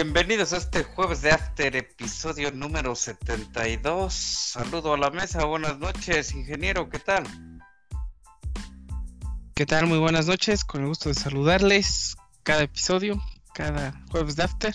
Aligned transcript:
Bienvenidos 0.00 0.52
a 0.52 0.58
este 0.58 0.84
jueves 0.84 1.22
de 1.22 1.32
After, 1.32 1.74
episodio 1.74 2.52
número 2.52 2.94
72. 2.94 4.14
Saludo 4.14 4.94
a 4.94 4.96
la 4.96 5.10
mesa, 5.10 5.44
buenas 5.44 5.80
noches, 5.80 6.32
ingeniero, 6.34 6.88
¿qué 6.88 7.00
tal? 7.00 7.24
¿Qué 9.56 9.66
tal? 9.66 9.88
Muy 9.88 9.98
buenas 9.98 10.28
noches, 10.28 10.64
con 10.64 10.82
el 10.82 10.86
gusto 10.86 11.08
de 11.08 11.16
saludarles 11.16 12.16
cada 12.44 12.62
episodio, 12.62 13.20
cada 13.54 14.00
jueves 14.12 14.36
de 14.36 14.44
After. 14.44 14.72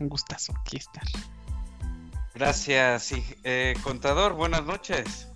Un 0.00 0.08
gustazo 0.08 0.52
aquí 0.58 0.78
estar. 0.78 1.04
Gracias, 2.34 3.12
eh, 3.44 3.74
contador, 3.84 4.32
buenas 4.32 4.64
noches. 4.64 5.28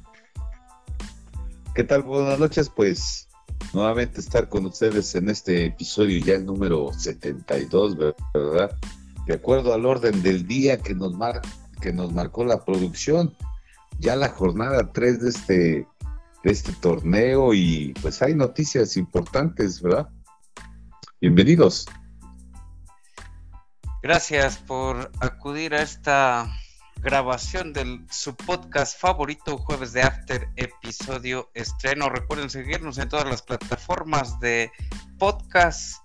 ¿Qué 1.76 1.84
tal? 1.84 2.02
Buenas 2.02 2.40
noches, 2.40 2.72
pues 2.74 3.28
nuevamente 3.72 4.18
estar 4.18 4.48
con 4.48 4.66
ustedes 4.66 5.14
en 5.14 5.30
este 5.30 5.66
episodio 5.66 6.18
ya 6.18 6.34
el 6.34 6.44
número 6.44 6.92
72, 6.92 7.96
¿verdad? 8.34 8.76
De 9.28 9.34
acuerdo 9.34 9.74
al 9.74 9.84
orden 9.84 10.22
del 10.22 10.46
día 10.46 10.78
que 10.78 10.94
nos, 10.94 11.12
mar 11.14 11.42
que 11.82 11.92
nos 11.92 12.10
marcó 12.12 12.46
la 12.46 12.64
producción, 12.64 13.36
ya 13.98 14.16
la 14.16 14.30
jornada 14.30 14.90
3 14.90 15.20
de 15.20 15.28
este, 15.28 15.86
de 16.42 16.50
este 16.50 16.72
torneo 16.72 17.52
y 17.52 17.92
pues 18.00 18.22
hay 18.22 18.34
noticias 18.34 18.96
importantes, 18.96 19.82
¿verdad? 19.82 20.08
Bienvenidos. 21.20 21.86
Gracias 24.02 24.56
por 24.56 25.12
acudir 25.20 25.74
a 25.74 25.82
esta 25.82 26.50
grabación 27.02 27.74
de 27.74 28.00
su 28.10 28.34
podcast 28.34 28.98
favorito, 28.98 29.58
Jueves 29.58 29.92
de 29.92 30.04
After, 30.04 30.48
episodio 30.56 31.50
estreno. 31.52 32.08
Recuerden 32.08 32.48
seguirnos 32.48 32.96
en 32.96 33.10
todas 33.10 33.28
las 33.28 33.42
plataformas 33.42 34.40
de 34.40 34.72
podcast 35.18 35.98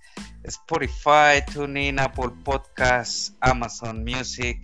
Spotify, 0.44 1.44
TuneIn, 1.52 2.00
Apple 2.00 2.32
Podcasts, 2.44 3.36
Amazon 3.40 4.04
Music 4.04 4.60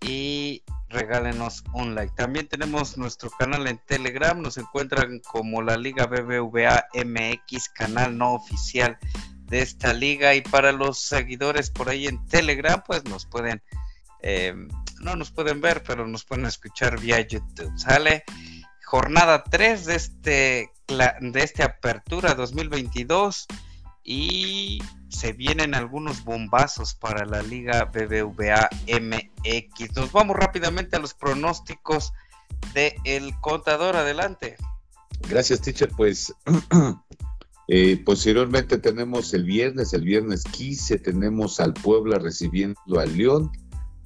y 0.00 0.62
regálenos 0.88 1.64
un 1.72 1.94
like. 1.94 2.14
También 2.16 2.48
tenemos 2.48 2.96
nuestro 2.96 3.30
canal 3.30 3.66
en 3.66 3.78
Telegram, 3.86 4.40
nos 4.40 4.58
encuentran 4.58 5.20
como 5.20 5.62
la 5.62 5.76
Liga 5.76 6.06
BBVA 6.06 6.86
MX, 6.94 7.68
canal 7.70 8.16
no 8.16 8.34
oficial 8.34 8.98
de 9.48 9.62
esta 9.62 9.92
liga 9.92 10.34
y 10.34 10.42
para 10.42 10.72
los 10.72 10.98
seguidores 10.98 11.70
por 11.70 11.88
ahí 11.88 12.06
en 12.06 12.26
Telegram 12.26 12.82
pues 12.84 13.04
nos 13.04 13.26
pueden 13.26 13.62
eh, 14.22 14.54
no 15.00 15.14
nos 15.14 15.30
pueden 15.30 15.60
ver 15.60 15.82
pero 15.84 16.06
nos 16.06 16.24
pueden 16.24 16.46
escuchar 16.46 16.98
vía 16.98 17.20
YouTube 17.20 17.72
sale 17.78 18.24
jornada 18.84 19.44
3 19.44 19.84
de 19.84 19.94
este 19.94 20.70
de 20.88 21.42
este 21.42 21.62
apertura 21.62 22.34
2022 22.34 23.46
y 24.02 24.80
se 25.08 25.32
vienen 25.32 25.74
algunos 25.74 26.24
bombazos 26.24 26.94
para 26.94 27.24
la 27.24 27.42
Liga 27.42 27.84
BBVA 27.84 28.68
MX. 28.86 29.96
Nos 29.96 30.12
vamos 30.12 30.36
rápidamente 30.36 30.96
a 30.96 30.98
los 30.98 31.14
pronósticos 31.14 32.12
del 32.74 32.94
el 33.04 33.40
contador. 33.40 33.96
Adelante. 33.96 34.56
Gracias, 35.28 35.60
teacher. 35.60 35.90
Pues 35.96 36.34
eh, 37.68 38.02
posteriormente 38.04 38.78
tenemos 38.78 39.32
el 39.34 39.44
viernes, 39.44 39.92
el 39.92 40.02
viernes 40.02 40.44
15, 40.44 40.98
tenemos 40.98 41.60
al 41.60 41.74
Puebla 41.74 42.18
recibiendo 42.18 42.98
al 42.98 43.16
León, 43.16 43.52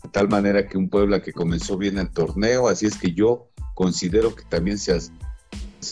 de 0.03 0.08
tal 0.10 0.28
manera 0.28 0.69
que 0.69 0.78
un 0.78 0.88
Puebla 0.88 1.22
que 1.22 1.32
comenzó 1.32 1.76
bien 1.76 1.98
el 1.98 2.10
torneo, 2.10 2.69
así 2.69 2.86
es 2.86 2.97
que 2.97 3.12
yo 3.12 3.48
considero 3.74 4.34
que 4.34 4.44
también 4.44 4.78
se 4.78 5.00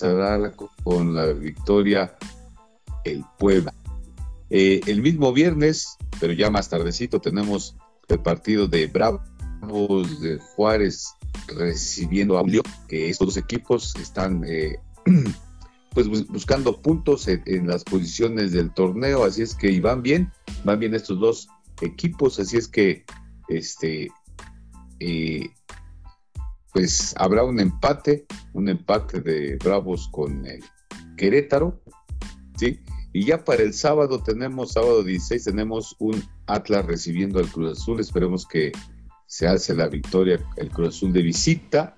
hará 0.02 0.52
con 0.84 1.14
la 1.14 1.26
victoria 1.26 2.16
el 3.04 3.24
Puebla. 3.38 3.72
Eh, 4.50 4.80
el 4.86 5.02
mismo 5.02 5.32
viernes, 5.32 5.98
pero 6.20 6.32
ya 6.32 6.50
más 6.50 6.68
tardecito, 6.68 7.20
tenemos 7.20 7.76
el 8.08 8.20
partido 8.20 8.66
de 8.66 8.86
Bravos 8.86 10.20
de 10.20 10.38
Juárez 10.38 11.14
recibiendo 11.48 12.38
a 12.38 12.42
León, 12.42 12.64
que 12.88 13.10
estos 13.10 13.28
dos 13.28 13.36
equipos 13.36 13.94
están 13.96 14.42
eh, 14.46 14.78
pues 15.94 16.08
buscando 16.28 16.80
puntos 16.80 17.28
en, 17.28 17.66
las 17.66 17.84
posiciones 17.84 18.52
del 18.52 18.72
torneo, 18.72 19.24
así 19.24 19.42
es 19.42 19.54
que 19.54 19.70
y 19.70 19.80
van 19.80 20.02
bien, 20.02 20.32
van 20.64 20.78
bien 20.78 20.94
estos 20.94 21.20
dos 21.20 21.48
equipos, 21.82 22.38
así 22.38 22.56
es 22.56 22.68
que 22.68 23.04
este 23.48 24.08
eh, 25.00 25.50
pues 26.72 27.14
habrá 27.18 27.44
un 27.44 27.60
empate, 27.60 28.26
un 28.52 28.68
empate 28.68 29.20
de 29.20 29.56
Bravos 29.56 30.08
con 30.08 30.46
el 30.46 30.62
Querétaro, 31.16 31.82
¿sí? 32.56 32.80
Y 33.18 33.24
ya 33.24 33.44
para 33.44 33.64
el 33.64 33.74
sábado 33.74 34.22
tenemos, 34.22 34.74
sábado 34.74 35.02
16, 35.02 35.42
tenemos 35.42 35.96
un 35.98 36.22
Atlas 36.46 36.86
recibiendo 36.86 37.40
al 37.40 37.48
Cruz 37.48 37.76
Azul. 37.76 37.98
Esperemos 37.98 38.46
que 38.46 38.70
se 39.26 39.48
hace 39.48 39.74
la 39.74 39.88
victoria 39.88 40.38
el 40.54 40.70
Cruz 40.70 40.90
Azul 40.90 41.12
de 41.12 41.22
visita. 41.22 41.96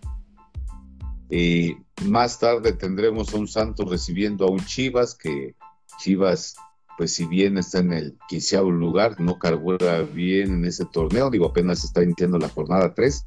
Eh, 1.29 1.77
más 2.07 2.39
tarde 2.39 2.73
tendremos 2.73 3.35
a 3.35 3.37
un 3.37 3.49
Santos 3.49 3.91
recibiendo 3.91 4.47
a 4.47 4.51
un 4.51 4.65
Chivas, 4.65 5.15
que 5.15 5.57
Chivas, 5.99 6.57
pues 6.97 7.13
si 7.13 7.27
bien 7.27 7.59
está 7.59 7.81
en 7.81 7.93
el 7.93 8.17
quinceavo 8.27 8.71
lugar, 8.71 9.21
no 9.21 9.39
carbura 9.39 10.01
bien 10.01 10.55
en 10.55 10.65
ese 10.65 10.87
torneo, 10.87 11.29
digo, 11.29 11.49
apenas 11.49 11.85
está 11.85 12.03
iniciando 12.03 12.39
la 12.39 12.49
jornada 12.49 12.95
3, 12.95 13.27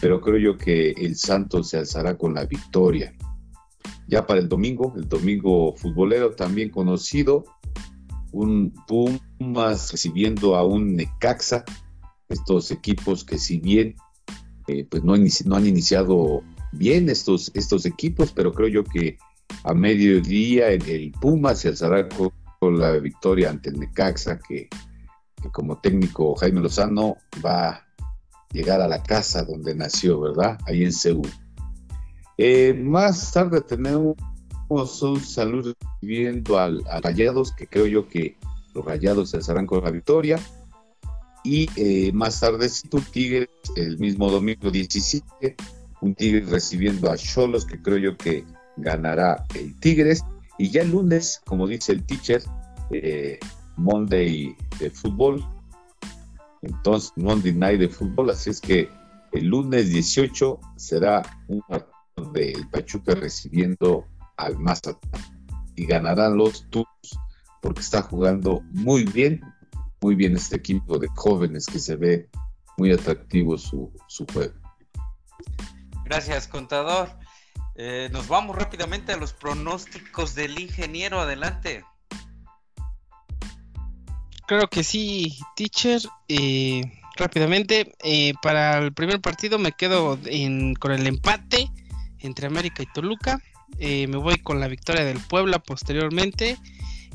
pero 0.00 0.20
creo 0.20 0.38
yo 0.38 0.56
que 0.56 0.90
el 0.92 1.16
Santos 1.16 1.70
se 1.70 1.78
alzará 1.78 2.16
con 2.16 2.34
la 2.34 2.44
victoria 2.44 3.12
ya 4.08 4.26
para 4.26 4.40
el 4.40 4.48
domingo, 4.48 4.92
el 4.96 5.08
domingo 5.08 5.74
futbolero 5.76 6.32
también 6.32 6.70
conocido, 6.70 7.44
un 8.32 8.72
Pumas 8.86 9.92
recibiendo 9.92 10.56
a 10.56 10.64
un 10.64 10.96
Necaxa, 10.96 11.64
estos 12.28 12.70
equipos 12.70 13.24
que 13.24 13.38
si 13.38 13.58
bien 13.58 13.94
eh, 14.68 14.86
pues 14.88 15.02
no, 15.04 15.14
han 15.14 15.66
iniciado 15.66 16.42
bien 16.72 17.08
estos, 17.08 17.50
estos 17.54 17.84
equipos, 17.84 18.32
pero 18.32 18.52
creo 18.52 18.68
yo 18.68 18.84
que 18.84 19.18
a 19.64 19.74
mediodía 19.74 20.68
el, 20.68 20.88
el 20.88 21.12
Pumas 21.12 21.60
se 21.60 21.68
alzará 21.68 22.08
con, 22.08 22.32
la 22.78 22.92
victoria 22.92 23.50
ante 23.50 23.70
el 23.70 23.80
Necaxa, 23.80 24.38
que, 24.38 24.68
que, 25.42 25.50
como 25.50 25.80
técnico 25.80 26.36
Jaime 26.36 26.60
Lozano 26.60 27.16
va 27.44 27.70
a 27.70 27.86
llegar 28.52 28.80
a 28.80 28.86
la 28.86 29.02
casa 29.02 29.42
donde 29.42 29.74
nació, 29.74 30.20
¿verdad? 30.20 30.58
Ahí 30.64 30.84
en 30.84 30.92
Seúl. 30.92 31.28
Eh, 32.38 32.74
más 32.74 33.32
tarde 33.32 33.60
tenemos 33.60 34.16
un 34.68 35.20
saludo 35.20 35.74
recibiendo 35.80 36.58
al, 36.58 36.82
a 36.88 37.00
Rayados, 37.00 37.52
que 37.52 37.66
creo 37.66 37.86
yo 37.86 38.08
que 38.08 38.36
los 38.74 38.84
Rayados 38.84 39.30
se 39.30 39.38
alzarán 39.38 39.66
con 39.66 39.84
la 39.84 39.90
victoria. 39.90 40.38
Y 41.44 41.68
eh, 41.76 42.12
más 42.12 42.40
tarde, 42.40 42.70
un 42.92 43.02
Tigres, 43.02 43.48
el 43.76 43.98
mismo 43.98 44.30
domingo 44.30 44.70
17, 44.70 45.56
un 46.00 46.14
Tigres 46.14 46.48
recibiendo 46.50 47.10
a 47.10 47.16
Cholos, 47.16 47.66
que 47.66 47.82
creo 47.82 47.98
yo 47.98 48.16
que 48.16 48.44
ganará 48.76 49.44
el 49.54 49.78
Tigres. 49.80 50.24
Y 50.58 50.70
ya 50.70 50.82
el 50.82 50.92
lunes, 50.92 51.40
como 51.44 51.66
dice 51.66 51.92
el 51.92 52.04
teacher, 52.04 52.42
eh, 52.90 53.40
Monday 53.76 54.56
de 54.78 54.90
fútbol. 54.90 55.44
Entonces, 56.62 57.12
Monday 57.16 57.52
Night 57.52 57.80
de 57.80 57.88
fútbol. 57.88 58.30
Así 58.30 58.50
es 58.50 58.60
que 58.60 58.88
el 59.32 59.46
lunes 59.46 59.90
18 59.90 60.60
será 60.76 61.22
un 61.48 61.60
partido 61.62 61.91
del 62.32 62.68
Pachuca 62.68 63.14
recibiendo 63.14 64.06
al 64.36 64.58
Mazatlán 64.58 65.22
y 65.76 65.86
ganarán 65.86 66.36
los 66.36 66.68
Tuzos 66.70 67.18
porque 67.62 67.80
está 67.80 68.02
jugando 68.02 68.60
muy 68.72 69.04
bien, 69.04 69.40
muy 70.00 70.16
bien 70.16 70.36
este 70.36 70.56
equipo 70.56 70.98
de 70.98 71.08
jóvenes 71.14 71.66
que 71.66 71.78
se 71.78 71.96
ve 71.96 72.28
muy 72.76 72.92
atractivo 72.92 73.56
su, 73.56 73.92
su 74.08 74.26
juego. 74.26 74.54
Gracias, 76.04 76.48
contador. 76.48 77.08
Eh, 77.76 78.10
nos 78.12 78.28
vamos 78.28 78.56
rápidamente 78.56 79.12
a 79.12 79.16
los 79.16 79.32
pronósticos 79.32 80.34
del 80.34 80.58
ingeniero. 80.58 81.20
Adelante. 81.20 81.84
Creo 84.46 84.68
que 84.68 84.82
sí, 84.82 85.38
teacher. 85.56 86.02
Eh, 86.28 86.82
rápidamente, 87.16 87.94
eh, 88.02 88.34
para 88.42 88.78
el 88.78 88.92
primer 88.92 89.20
partido 89.20 89.58
me 89.58 89.72
quedo 89.72 90.18
con 90.80 90.92
el 90.92 91.06
empate 91.06 91.70
entre 92.22 92.46
América 92.46 92.82
y 92.82 92.86
Toluca. 92.86 93.42
Eh, 93.78 94.06
me 94.06 94.16
voy 94.16 94.38
con 94.38 94.60
la 94.60 94.68
victoria 94.68 95.04
del 95.04 95.20
Puebla 95.20 95.58
posteriormente. 95.58 96.58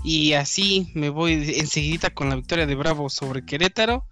Y 0.04 0.34
así 0.34 0.92
me 0.94 1.10
voy 1.10 1.34
enseguida 1.58 2.10
con 2.10 2.30
la 2.30 2.36
victoria 2.36 2.66
de 2.66 2.76
Bravo 2.76 3.10
sobre 3.10 3.46
Querétaro. 3.46 4.06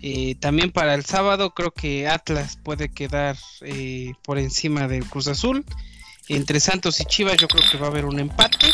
Eh, 0.00 0.34
también 0.36 0.70
para 0.70 0.94
el 0.94 1.04
sábado 1.04 1.54
creo 1.54 1.72
que 1.72 2.06
Atlas 2.06 2.58
puede 2.62 2.90
quedar 2.90 3.36
eh, 3.62 4.12
por 4.22 4.38
encima 4.38 4.86
del 4.86 5.06
Cruz 5.06 5.28
Azul. 5.28 5.64
Entre 6.28 6.60
Santos 6.60 7.00
y 7.00 7.04
Chivas 7.04 7.36
yo 7.36 7.48
creo 7.48 7.62
que 7.70 7.78
va 7.78 7.86
a 7.86 7.90
haber 7.90 8.04
un 8.04 8.20
empate. 8.20 8.68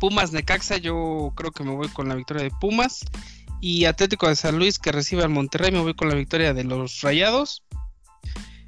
Pumas 0.00 0.32
Necaxa 0.32 0.76
yo 0.76 1.32
creo 1.34 1.52
que 1.52 1.64
me 1.64 1.74
voy 1.74 1.88
con 1.88 2.08
la 2.08 2.14
victoria 2.14 2.42
de 2.42 2.50
Pumas. 2.50 3.04
Y 3.60 3.86
Atlético 3.86 4.28
de 4.28 4.36
San 4.36 4.58
Luis 4.58 4.78
que 4.78 4.92
recibe 4.92 5.22
al 5.22 5.30
Monterrey 5.30 5.72
me 5.72 5.80
voy 5.80 5.94
con 5.94 6.08
la 6.08 6.14
victoria 6.14 6.52
de 6.52 6.64
los 6.64 7.00
Rayados. 7.00 7.62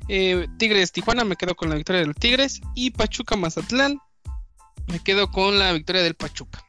Eh, 0.08 0.46
Tigres 0.58 0.92
Tijuana 0.92 1.24
me 1.24 1.36
quedo 1.36 1.54
con 1.54 1.68
la 1.68 1.76
victoria 1.76 2.02
del 2.02 2.14
Tigres. 2.14 2.60
Y 2.74 2.90
Pachuca 2.90 3.36
Mazatlán 3.36 4.00
me 4.86 5.00
quedo 5.00 5.30
con 5.30 5.58
la 5.58 5.72
victoria 5.72 6.02
del 6.02 6.14
Pachuca. 6.14 6.64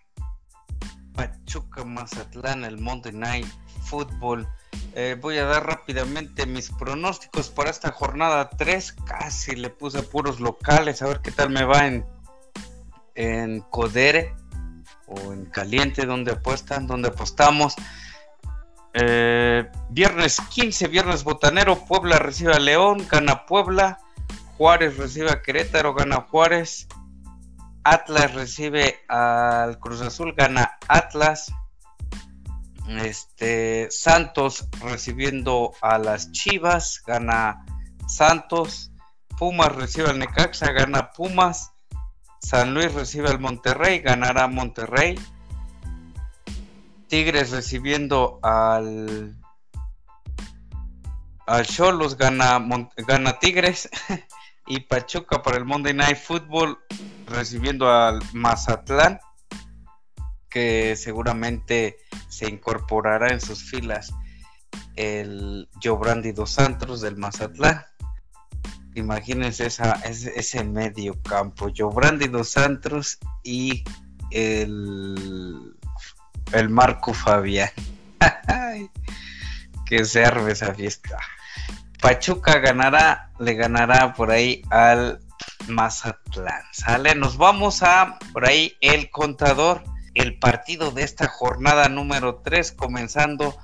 Pachuca 1.13 1.83
Mazatlán, 1.83 2.63
el 2.65 2.77
Monday 2.77 3.13
Night 3.13 3.47
Football. 3.83 4.47
Eh, 4.95 5.17
voy 5.19 5.37
a 5.37 5.45
dar 5.45 5.65
rápidamente 5.65 6.45
mis 6.45 6.69
pronósticos 6.71 7.49
para 7.49 7.69
esta 7.69 7.91
jornada 7.91 8.49
3. 8.49 8.93
Casi 9.05 9.55
le 9.55 9.69
puse 9.69 10.01
puros 10.03 10.39
locales. 10.39 11.01
A 11.01 11.07
ver 11.07 11.21
qué 11.21 11.31
tal 11.31 11.49
me 11.49 11.63
va 11.63 11.85
en, 11.85 12.05
en 13.15 13.61
Codere 13.61 14.33
o 15.05 15.33
en 15.33 15.45
Caliente, 15.45 16.05
donde 16.05 16.31
apuestan, 16.33 16.87
donde 16.87 17.09
apostamos. 17.09 17.75
Eh, 18.99 19.69
viernes 19.89 20.41
15, 20.49 20.87
viernes 20.87 21.23
botanero. 21.23 21.85
Puebla 21.85 22.17
recibe 22.17 22.53
a 22.53 22.59
León, 22.59 23.05
gana 23.09 23.45
Puebla. 23.45 23.99
Juárez 24.57 24.97
recibe 24.97 25.31
a 25.31 25.43
Querétaro, 25.43 25.93
gana 25.93 26.21
Juárez. 26.21 26.87
Atlas 27.83 28.33
recibe 28.33 28.99
al 29.07 29.79
Cruz 29.79 30.01
Azul, 30.01 30.33
gana 30.33 30.77
Atlas. 30.87 31.53
Este 32.89 33.87
Santos 33.91 34.67
recibiendo 34.81 35.73
a 35.81 35.99
las 35.99 36.31
Chivas, 36.31 37.03
gana 37.05 37.65
Santos. 38.07 38.91
Pumas 39.37 39.75
recibe 39.75 40.09
al 40.09 40.17
Necaxa, 40.17 40.71
gana 40.71 41.11
Pumas. 41.11 41.71
San 42.41 42.73
Luis 42.73 42.91
recibe 42.93 43.29
al 43.29 43.39
Monterrey, 43.39 43.99
ganará 43.99 44.47
Monterrey. 44.47 45.19
Tigres 47.07 47.51
recibiendo 47.51 48.39
al 48.43 49.35
al 51.45 51.65
Cholos 51.65 52.17
gana 52.17 52.59
gana 52.97 53.39
Tigres 53.39 53.89
y 54.67 54.81
Pachuca 54.81 55.41
para 55.41 55.57
el 55.57 55.65
Monday 55.65 55.93
Night 55.93 56.17
Football 56.17 56.77
recibiendo 57.27 57.89
al 57.89 58.19
Mazatlán 58.33 59.19
que 60.49 60.95
seguramente 60.95 61.97
se 62.29 62.49
incorporará 62.49 63.31
en 63.31 63.39
sus 63.39 63.63
filas 63.63 64.11
el 64.95 65.69
Jobrandi 65.81 66.31
dos 66.31 66.51
Santos 66.51 67.01
del 67.01 67.17
Mazatlán. 67.17 67.85
Imagínense 68.95 69.67
esa, 69.67 69.93
ese, 70.03 70.63
medio 70.63 71.21
campo, 71.21 71.69
Jobrandi 71.75 72.27
dos 72.27 72.49
Santos 72.49 73.19
y 73.43 73.83
el, 74.31 75.76
el 76.53 76.69
Marco 76.69 77.13
Fabián. 77.13 77.69
que 79.85 80.05
se 80.05 80.25
arme 80.25 80.51
esa 80.51 80.73
fiesta. 80.73 81.17
Pachuca 82.01 82.59
ganará, 82.59 83.31
le 83.39 83.53
ganará 83.55 84.13
por 84.13 84.31
ahí 84.31 84.61
al 84.69 85.19
Mazatlán. 85.67 86.63
Sale, 86.71 87.15
nos 87.15 87.37
vamos 87.37 87.83
a 87.83 88.19
por 88.33 88.47
ahí 88.47 88.77
el 88.81 89.09
contador 89.09 89.83
el 90.17 90.39
partido 90.39 90.91
de 90.91 91.03
esta 91.03 91.27
jornada 91.27 91.89
número 91.89 92.41
3, 92.43 92.71
comenzando 92.71 93.55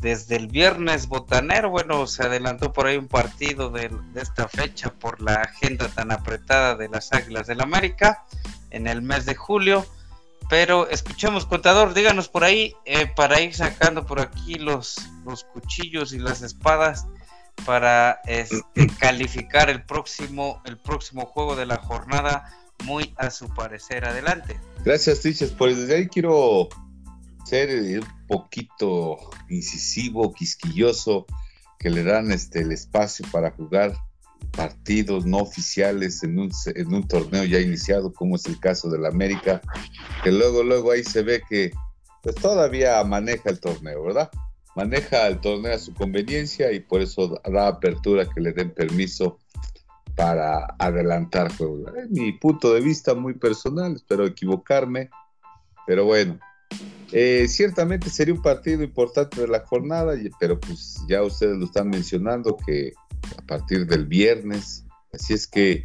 desde 0.00 0.36
el 0.36 0.46
viernes 0.46 1.08
botanero. 1.08 1.70
Bueno, 1.70 2.06
se 2.06 2.22
adelantó 2.22 2.72
por 2.72 2.86
ahí 2.86 2.96
un 2.96 3.08
partido 3.08 3.70
de, 3.70 3.90
esta 4.14 4.46
fecha 4.46 4.90
por 4.90 5.20
la 5.20 5.34
agenda 5.34 5.88
tan 5.88 6.12
apretada 6.12 6.76
de 6.76 6.88
las 6.88 7.12
Águilas 7.12 7.48
del 7.48 7.60
América 7.60 8.24
en 8.70 8.86
el 8.86 9.02
mes 9.02 9.26
de 9.26 9.34
julio. 9.34 9.84
Pero 10.48 10.88
escuchemos, 10.88 11.44
contador, 11.46 11.92
díganos 11.92 12.28
por 12.28 12.44
ahí, 12.44 12.74
eh, 12.84 13.06
para 13.06 13.40
ir 13.40 13.54
sacando 13.54 14.06
por 14.06 14.20
aquí 14.20 14.54
los, 14.54 14.96
los 15.24 15.44
cuchillos 15.44 16.12
y 16.12 16.18
las 16.18 16.42
espadas 16.42 17.06
para 17.64 18.20
este, 18.26 18.62
calificar 19.00 19.70
el 19.70 19.84
próximo, 19.84 20.62
el 20.64 20.76
próximo 20.78 21.26
juego 21.26 21.56
de 21.56 21.66
la 21.66 21.76
jornada 21.76 22.52
muy 22.84 23.14
a 23.16 23.30
su 23.30 23.48
parecer. 23.48 24.04
Adelante. 24.04 24.60
Gracias, 24.84 25.20
Tiches. 25.20 25.50
Pues 25.50 25.76
desde 25.76 25.96
ahí 25.96 26.08
quiero 26.08 26.68
ser 27.44 27.70
un 28.00 28.26
poquito 28.26 29.18
incisivo, 29.48 30.32
quisquilloso, 30.32 31.26
que 31.78 31.90
le 31.90 32.04
dan 32.04 32.32
este, 32.32 32.60
el 32.60 32.72
espacio 32.72 33.26
para 33.30 33.50
jugar 33.50 33.96
partidos 34.56 35.26
no 35.26 35.38
oficiales 35.38 36.22
en 36.22 36.38
un, 36.38 37.08
torneo 37.08 37.44
ya 37.44 37.60
iniciado, 37.60 38.12
como 38.12 38.36
es 38.36 38.46
el 38.46 38.58
caso 38.58 38.88
del 38.88 39.04
América, 39.04 39.60
que 40.24 40.32
luego, 40.32 40.62
luego 40.62 40.90
ahí 40.90 41.04
se 41.04 41.22
ve 41.22 41.42
que 41.48 41.72
pues 42.22 42.34
todavía 42.36 43.02
maneja 43.04 43.50
el 43.50 43.60
torneo, 43.60 44.02
¿verdad? 44.02 44.30
Maneja 44.74 45.26
el 45.28 45.40
torneo 45.40 45.74
a 45.74 45.78
su 45.78 45.94
conveniencia 45.94 46.72
y 46.72 46.80
por 46.80 47.00
eso 47.00 47.40
da 47.44 47.68
apertura 47.68 48.26
que 48.26 48.40
le 48.40 48.52
den 48.52 48.72
permiso 48.72 49.38
para 50.16 50.74
adelantar 50.78 51.54
juegos. 51.56 51.92
Mi 52.10 52.32
punto 52.32 52.72
de 52.72 52.80
vista 52.80 53.14
muy 53.14 53.34
personal, 53.34 53.94
espero 53.94 54.26
equivocarme, 54.26 55.10
pero 55.86 56.04
bueno, 56.04 56.38
eh, 57.12 57.46
ciertamente 57.48 58.10
sería 58.10 58.34
un 58.34 58.42
partido 58.42 58.82
importante 58.82 59.40
de 59.40 59.48
la 59.48 59.60
jornada, 59.60 60.14
pero 60.40 60.58
pues 60.58 60.96
ya 61.08 61.22
ustedes 61.22 61.56
lo 61.58 61.66
están 61.66 61.90
mencionando 61.90 62.56
que 62.56 62.92
a 63.38 63.42
partir 63.46 63.86
del 63.86 64.06
viernes, 64.06 64.84
así 65.12 65.34
es 65.34 65.46
que 65.46 65.82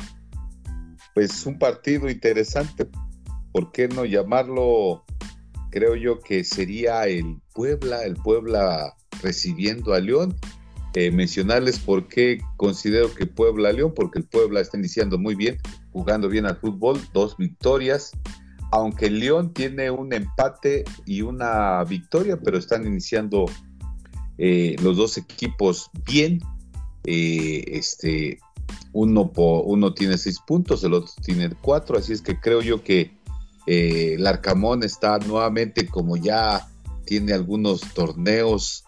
pues 1.13 1.45
un 1.45 1.59
partido 1.59 2.09
interesante, 2.09 2.87
¿por 3.51 3.71
qué 3.71 3.87
no 3.87 4.05
llamarlo? 4.05 5.03
Creo 5.69 5.95
yo 5.95 6.19
que 6.19 6.43
sería 6.43 7.07
el 7.07 7.41
Puebla, 7.53 8.03
el 8.03 8.15
Puebla 8.15 8.93
recibiendo 9.21 9.93
a 9.93 9.99
León 9.99 10.35
eh, 10.93 11.09
mencionarles 11.09 11.79
por 11.79 12.09
qué 12.09 12.41
considero 12.57 13.13
que 13.13 13.25
Puebla 13.25 13.71
León, 13.71 13.93
porque 13.95 14.19
el 14.19 14.25
Puebla 14.25 14.59
está 14.59 14.77
iniciando 14.77 15.17
muy 15.17 15.35
bien, 15.35 15.57
jugando 15.93 16.27
bien 16.27 16.45
al 16.45 16.57
fútbol, 16.57 16.99
dos 17.13 17.37
victorias, 17.37 18.11
aunque 18.73 19.09
León 19.09 19.53
tiene 19.53 19.89
un 19.89 20.11
empate 20.11 20.83
y 21.05 21.21
una 21.21 21.81
victoria, 21.85 22.37
pero 22.37 22.57
están 22.57 22.85
iniciando 22.85 23.45
eh, 24.37 24.75
los 24.83 24.97
dos 24.97 25.17
equipos 25.17 25.89
bien. 26.05 26.39
Eh, 27.03 27.63
este, 27.67 28.39
uno, 28.93 29.31
uno 29.35 29.93
tiene 29.93 30.17
seis 30.17 30.39
puntos, 30.45 30.83
el 30.83 30.93
otro 30.93 31.11
tiene 31.23 31.49
cuatro, 31.61 31.97
así 31.97 32.13
es 32.13 32.21
que 32.21 32.39
creo 32.39 32.61
yo 32.61 32.83
que 32.83 33.11
el 33.67 34.25
Arcamón 34.25 34.83
está 34.83 35.19
nuevamente 35.19 35.85
como 35.87 36.17
ya 36.17 36.67
tiene 37.05 37.33
algunos 37.33 37.81
torneos 37.93 38.83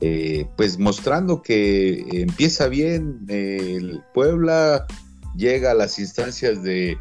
eh, 0.00 0.46
pues 0.56 0.78
mostrando 0.78 1.42
que 1.42 2.04
empieza 2.20 2.68
bien 2.68 3.24
el 3.28 4.02
Puebla, 4.12 4.86
llega 5.34 5.70
a 5.70 5.74
las 5.74 5.98
instancias 5.98 6.62
de, 6.62 6.98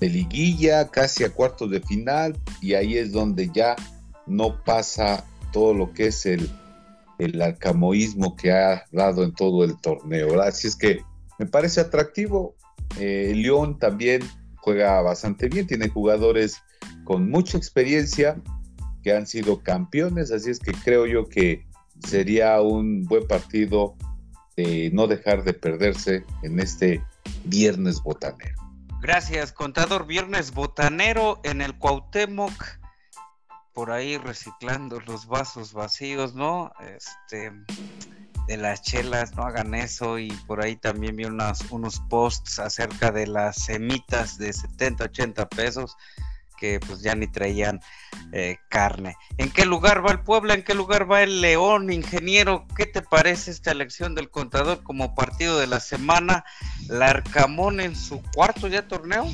liguilla, 0.00 0.88
casi 0.88 1.24
a 1.24 1.30
cuartos 1.30 1.70
de 1.70 1.80
final, 1.80 2.36
y 2.60 2.74
ahí 2.74 2.96
es 2.96 3.12
donde 3.12 3.50
ya 3.54 3.76
no 4.26 4.64
pasa 4.64 5.24
todo 5.52 5.74
lo 5.74 5.92
que 5.92 6.06
es 6.06 6.24
el, 6.26 6.50
el 7.24 7.40
arcamoísmo 7.40 8.36
que 8.36 8.52
ha 8.52 8.84
dado 8.92 9.24
en 9.24 9.34
todo 9.34 9.64
el 9.64 9.80
torneo. 9.80 10.40
Así 10.40 10.68
es 10.68 10.76
que 10.76 11.00
me 11.38 11.46
parece 11.46 11.80
atractivo. 11.80 12.56
Eh, 12.98 13.32
León 13.34 13.78
también 13.78 14.22
juega 14.56 15.00
bastante 15.02 15.48
bien, 15.48 15.66
tiene 15.66 15.88
jugadores 15.88 16.62
con 17.04 17.30
mucha 17.30 17.58
experiencia 17.58 18.40
que 19.02 19.14
han 19.14 19.26
sido 19.26 19.62
campeones, 19.62 20.30
así 20.30 20.50
es 20.50 20.60
que 20.60 20.72
creo 20.72 21.06
yo 21.06 21.28
que 21.28 21.66
sería 22.06 22.60
un 22.60 23.02
buen 23.04 23.26
partido 23.26 23.96
de 24.56 24.90
no 24.92 25.06
dejar 25.06 25.44
de 25.44 25.54
perderse 25.54 26.24
en 26.42 26.60
este 26.60 27.02
viernes 27.44 28.00
botanero. 28.02 28.54
Gracias, 29.00 29.52
contador. 29.52 30.06
Viernes 30.06 30.52
botanero 30.52 31.40
en 31.42 31.60
el 31.60 31.76
Cuauhtémoc, 31.76 32.52
por 33.74 33.90
ahí 33.90 34.18
reciclando 34.18 35.00
los 35.00 35.26
vasos 35.26 35.72
vacíos, 35.72 36.34
¿no? 36.34 36.72
Este, 36.80 37.52
de 38.46 38.56
las 38.56 38.82
chelas, 38.82 39.34
no 39.34 39.44
hagan 39.44 39.74
eso. 39.74 40.18
Y 40.18 40.30
por 40.46 40.62
ahí 40.62 40.76
también 40.76 41.16
vi 41.16 41.24
unos, 41.24 41.60
unos 41.70 42.00
posts 42.08 42.58
acerca 42.58 43.10
de 43.10 43.26
las 43.26 43.56
semitas 43.56 44.38
de 44.38 44.52
70, 44.52 45.04
80 45.04 45.48
pesos 45.48 45.96
que 46.62 46.78
pues 46.78 47.02
ya 47.02 47.16
ni 47.16 47.26
traían 47.26 47.80
eh, 48.30 48.56
carne. 48.68 49.16
¿En 49.36 49.50
qué 49.50 49.66
lugar 49.66 50.06
va 50.06 50.12
el 50.12 50.20
Puebla? 50.20 50.54
¿En 50.54 50.62
qué 50.62 50.74
lugar 50.74 51.10
va 51.10 51.24
el 51.24 51.40
León, 51.40 51.92
ingeniero? 51.92 52.68
¿Qué 52.76 52.86
te 52.86 53.02
parece 53.02 53.50
esta 53.50 53.72
elección 53.72 54.14
del 54.14 54.30
contador 54.30 54.84
como 54.84 55.16
partido 55.16 55.58
de 55.58 55.66
la 55.66 55.80
semana? 55.80 56.44
Larcamón 56.86 57.80
en 57.80 57.96
su 57.96 58.22
cuarto 58.32 58.68
ya 58.68 58.86
torneo, 58.86 59.26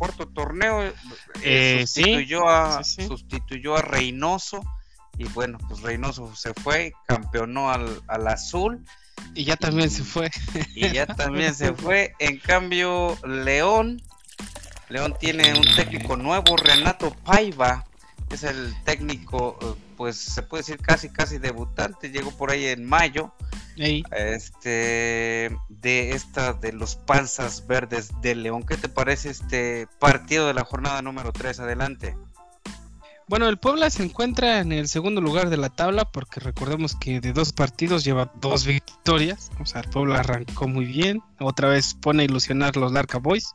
cuarto 0.00 0.26
torneo, 0.28 0.82
eh, 0.82 0.94
eh, 1.42 1.86
sustituyó, 1.86 2.48
a, 2.48 2.82
sustituyó 2.82 3.76
a 3.76 3.82
Reynoso 3.82 4.62
y 5.18 5.24
bueno, 5.24 5.58
pues 5.68 5.82
Reynoso 5.82 6.34
se 6.34 6.54
fue, 6.54 6.94
campeonó 7.06 7.70
al, 7.70 8.00
al 8.08 8.26
azul. 8.28 8.82
Y 9.34 9.44
ya 9.44 9.56
también 9.56 9.90
se 9.90 10.02
fue. 10.02 10.30
Y 10.74 10.90
ya 10.90 11.04
también 11.06 11.54
se 11.54 11.74
fue. 11.74 12.14
En 12.18 12.38
cambio, 12.38 13.18
León 13.26 14.02
León 14.88 15.14
tiene 15.20 15.52
un 15.52 15.66
técnico 15.76 16.16
nuevo, 16.16 16.56
Renato 16.56 17.10
Paiva, 17.24 17.84
es 18.30 18.42
el 18.42 18.74
técnico, 18.84 19.58
eh, 19.60 19.74
pues 20.00 20.16
se 20.16 20.42
puede 20.42 20.62
decir 20.62 20.78
casi 20.78 21.10
casi 21.10 21.36
debutante, 21.36 22.08
llegó 22.08 22.30
por 22.30 22.50
ahí 22.50 22.64
en 22.64 22.86
mayo. 22.86 23.34
Este 23.76 25.54
de 25.68 26.12
esta 26.12 26.54
de 26.54 26.72
los 26.72 26.96
panzas 26.96 27.66
verdes 27.66 28.08
de 28.22 28.34
León. 28.34 28.62
¿Qué 28.62 28.78
te 28.78 28.88
parece 28.88 29.28
este 29.28 29.88
partido 29.98 30.46
de 30.46 30.54
la 30.54 30.64
jornada 30.64 31.02
número 31.02 31.32
3? 31.32 31.60
Adelante. 31.60 32.16
Bueno, 33.28 33.46
el 33.46 33.58
Puebla 33.58 33.90
se 33.90 34.02
encuentra 34.02 34.60
en 34.60 34.72
el 34.72 34.88
segundo 34.88 35.20
lugar 35.20 35.50
de 35.50 35.58
la 35.58 35.68
tabla 35.68 36.06
porque 36.06 36.40
recordemos 36.40 36.96
que 36.96 37.20
de 37.20 37.34
dos 37.34 37.52
partidos 37.52 38.02
lleva 38.02 38.32
dos 38.40 38.64
victorias. 38.64 39.50
O 39.60 39.66
sea, 39.66 39.82
el 39.82 39.90
Puebla 39.90 40.20
arrancó 40.20 40.66
muy 40.66 40.86
bien. 40.86 41.20
Otra 41.40 41.68
vez 41.68 41.92
pone 41.92 42.22
a 42.22 42.24
ilusionar 42.24 42.74
los 42.78 42.90
Larca 42.90 43.18
Boys. 43.18 43.52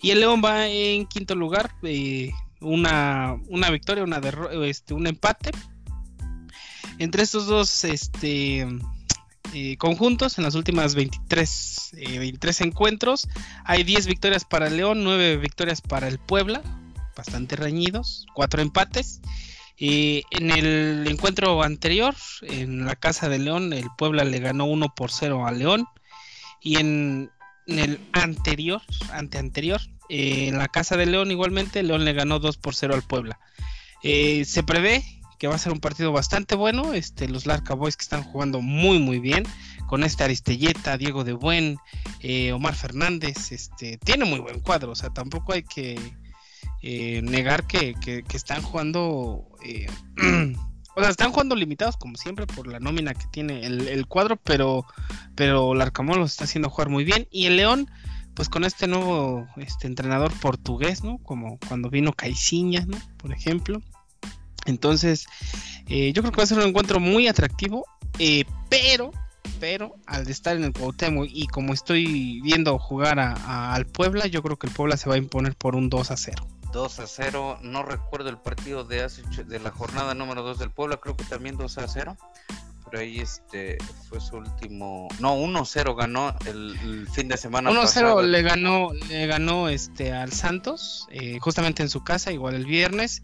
Y 0.00 0.12
el 0.12 0.20
León 0.20 0.40
va 0.42 0.68
en 0.68 1.04
quinto 1.04 1.34
lugar. 1.34 1.74
Eh, 1.82 2.30
una, 2.62 3.36
una 3.48 3.70
victoria, 3.70 4.04
una 4.04 4.22
este, 4.64 4.94
un 4.94 5.06
empate. 5.06 5.50
Entre 6.98 7.22
estos 7.22 7.46
dos 7.46 7.84
este, 7.84 8.66
eh, 9.54 9.76
conjuntos, 9.76 10.38
en 10.38 10.44
las 10.44 10.54
últimas 10.54 10.94
23, 10.94 11.90
23 11.92 12.60
eh, 12.60 12.64
encuentros, 12.64 13.28
hay 13.64 13.84
10 13.84 14.06
victorias 14.06 14.44
para 14.44 14.70
León, 14.70 15.04
9 15.04 15.36
victorias 15.36 15.80
para 15.80 16.08
el 16.08 16.18
Puebla 16.18 16.62
bastante 17.14 17.56
reñidos, 17.56 18.26
cuatro 18.34 18.62
empates. 18.62 19.20
y 19.76 20.22
en 20.30 20.50
el 20.50 21.06
encuentro 21.08 21.62
anterior, 21.62 22.14
en 22.42 22.86
la 22.86 22.96
Casa 22.96 23.28
de 23.28 23.38
León, 23.38 23.72
el 23.72 23.88
Puebla 23.98 24.24
le 24.24 24.38
ganó 24.38 24.64
1 24.66 24.94
por 24.94 25.10
0 25.10 25.46
a 25.46 25.52
León. 25.52 25.86
Y 26.60 26.76
en, 26.76 27.30
el 27.66 28.00
anterior, 28.12 28.80
ante 29.12 29.38
anterior, 29.38 29.80
eh, 30.08 30.48
en 30.48 30.58
la 30.58 30.68
Casa 30.68 30.96
de 30.96 31.06
León 31.06 31.30
igualmente, 31.30 31.82
León 31.82 32.04
le 32.04 32.12
ganó 32.12 32.38
2 32.38 32.56
por 32.58 32.74
0 32.74 32.94
al 32.94 33.02
Puebla. 33.02 33.38
Se 34.02 34.62
prevé 34.62 35.21
que 35.42 35.48
va 35.48 35.56
a 35.56 35.58
ser 35.58 35.72
un 35.72 35.80
partido 35.80 36.12
bastante 36.12 36.54
bueno. 36.54 36.94
Este, 36.94 37.28
los 37.28 37.46
Larca 37.46 37.74
Boys 37.74 37.96
que 37.96 38.04
están 38.04 38.22
jugando 38.22 38.60
muy 38.60 39.00
muy 39.00 39.18
bien. 39.18 39.42
Con 39.88 40.04
este 40.04 40.22
Aristelleta, 40.22 40.96
Diego 40.96 41.24
de 41.24 41.32
Buen, 41.32 41.78
eh, 42.20 42.52
Omar 42.52 42.76
Fernández, 42.76 43.50
este, 43.50 43.98
tiene 43.98 44.24
muy 44.24 44.38
buen 44.38 44.60
cuadro. 44.60 44.92
O 44.92 44.94
sea, 44.94 45.10
tampoco 45.10 45.52
hay 45.52 45.64
que, 45.64 45.98
eh, 46.80 47.22
negar 47.24 47.66
que, 47.66 47.96
están 48.32 48.62
jugando, 48.62 49.48
eh, 49.64 49.88
o 50.94 51.00
sea, 51.00 51.10
están 51.10 51.32
jugando 51.32 51.56
limitados 51.56 51.96
como 51.96 52.14
siempre 52.14 52.46
por 52.46 52.68
la 52.68 52.78
nómina 52.78 53.12
que 53.12 53.26
tiene 53.32 53.66
el, 53.66 54.06
cuadro, 54.06 54.36
pero, 54.36 54.86
pero 55.34 55.72
el 55.72 55.80
Arcamón 55.80 56.20
los 56.20 56.30
está 56.30 56.44
haciendo 56.44 56.70
jugar 56.70 56.88
muy 56.88 57.02
bien 57.02 57.26
y 57.32 57.46
el 57.46 57.56
León, 57.56 57.90
pues 58.34 58.48
con 58.48 58.62
este 58.62 58.86
nuevo 58.86 59.48
este 59.56 59.88
entrenador 59.88 60.32
portugués, 60.38 61.02
¿no? 61.02 61.18
Como 61.18 61.58
cuando 61.66 61.90
vino 61.90 62.12
Caiciña, 62.12 62.86
¿no? 62.86 62.96
Por 63.16 63.32
ejemplo. 63.32 63.82
Entonces, 64.66 65.26
eh, 65.88 66.12
yo 66.12 66.22
creo 66.22 66.32
que 66.32 66.38
va 66.38 66.44
a 66.44 66.46
ser 66.46 66.58
un 66.58 66.68
encuentro 66.68 67.00
muy 67.00 67.28
atractivo, 67.28 67.84
pero 68.68 69.10
pero 69.62 69.94
al 70.06 70.28
estar 70.28 70.56
en 70.56 70.64
el 70.64 70.72
Cuauhtémoc 70.72 71.28
y 71.30 71.46
como 71.46 71.72
estoy 71.72 72.40
viendo 72.42 72.76
jugar 72.80 73.20
al 73.20 73.86
Puebla, 73.86 74.26
yo 74.26 74.42
creo 74.42 74.56
que 74.58 74.66
el 74.66 74.72
Puebla 74.72 74.96
se 74.96 75.08
va 75.08 75.14
a 75.14 75.18
imponer 75.18 75.54
por 75.54 75.76
un 75.76 75.88
2 75.88 76.10
a 76.10 76.16
0. 76.16 76.44
2 76.72 76.98
a 76.98 77.06
0. 77.06 77.58
No 77.62 77.84
recuerdo 77.84 78.28
el 78.28 78.38
partido 78.38 78.82
de, 78.82 79.08
de 79.46 79.60
la 79.60 79.70
jornada 79.70 80.14
número 80.14 80.42
2 80.42 80.58
del 80.58 80.70
Puebla, 80.70 80.96
creo 80.96 81.16
que 81.16 81.24
también 81.24 81.56
2 81.56 81.78
a 81.78 81.86
0. 81.86 82.16
Pero 82.90 83.02
ahí 83.02 83.20
este 83.20 83.78
fue 84.08 84.20
su 84.20 84.36
último. 84.36 85.06
No, 85.20 85.36
1-0 85.36 85.96
ganó 85.96 86.34
el, 86.44 87.08
fin 87.12 87.28
de 87.28 87.36
semana 87.36 87.70
1-0 87.70 88.22
le 88.24 88.42
ganó, 88.42 88.92
le 88.92 89.26
ganó 89.26 89.68
este 89.68 90.12
al 90.12 90.32
Santos, 90.32 91.06
eh, 91.10 91.38
justamente 91.38 91.84
en 91.84 91.88
su 91.88 92.02
casa, 92.02 92.32
igual 92.32 92.54
el 92.54 92.66
viernes. 92.66 93.22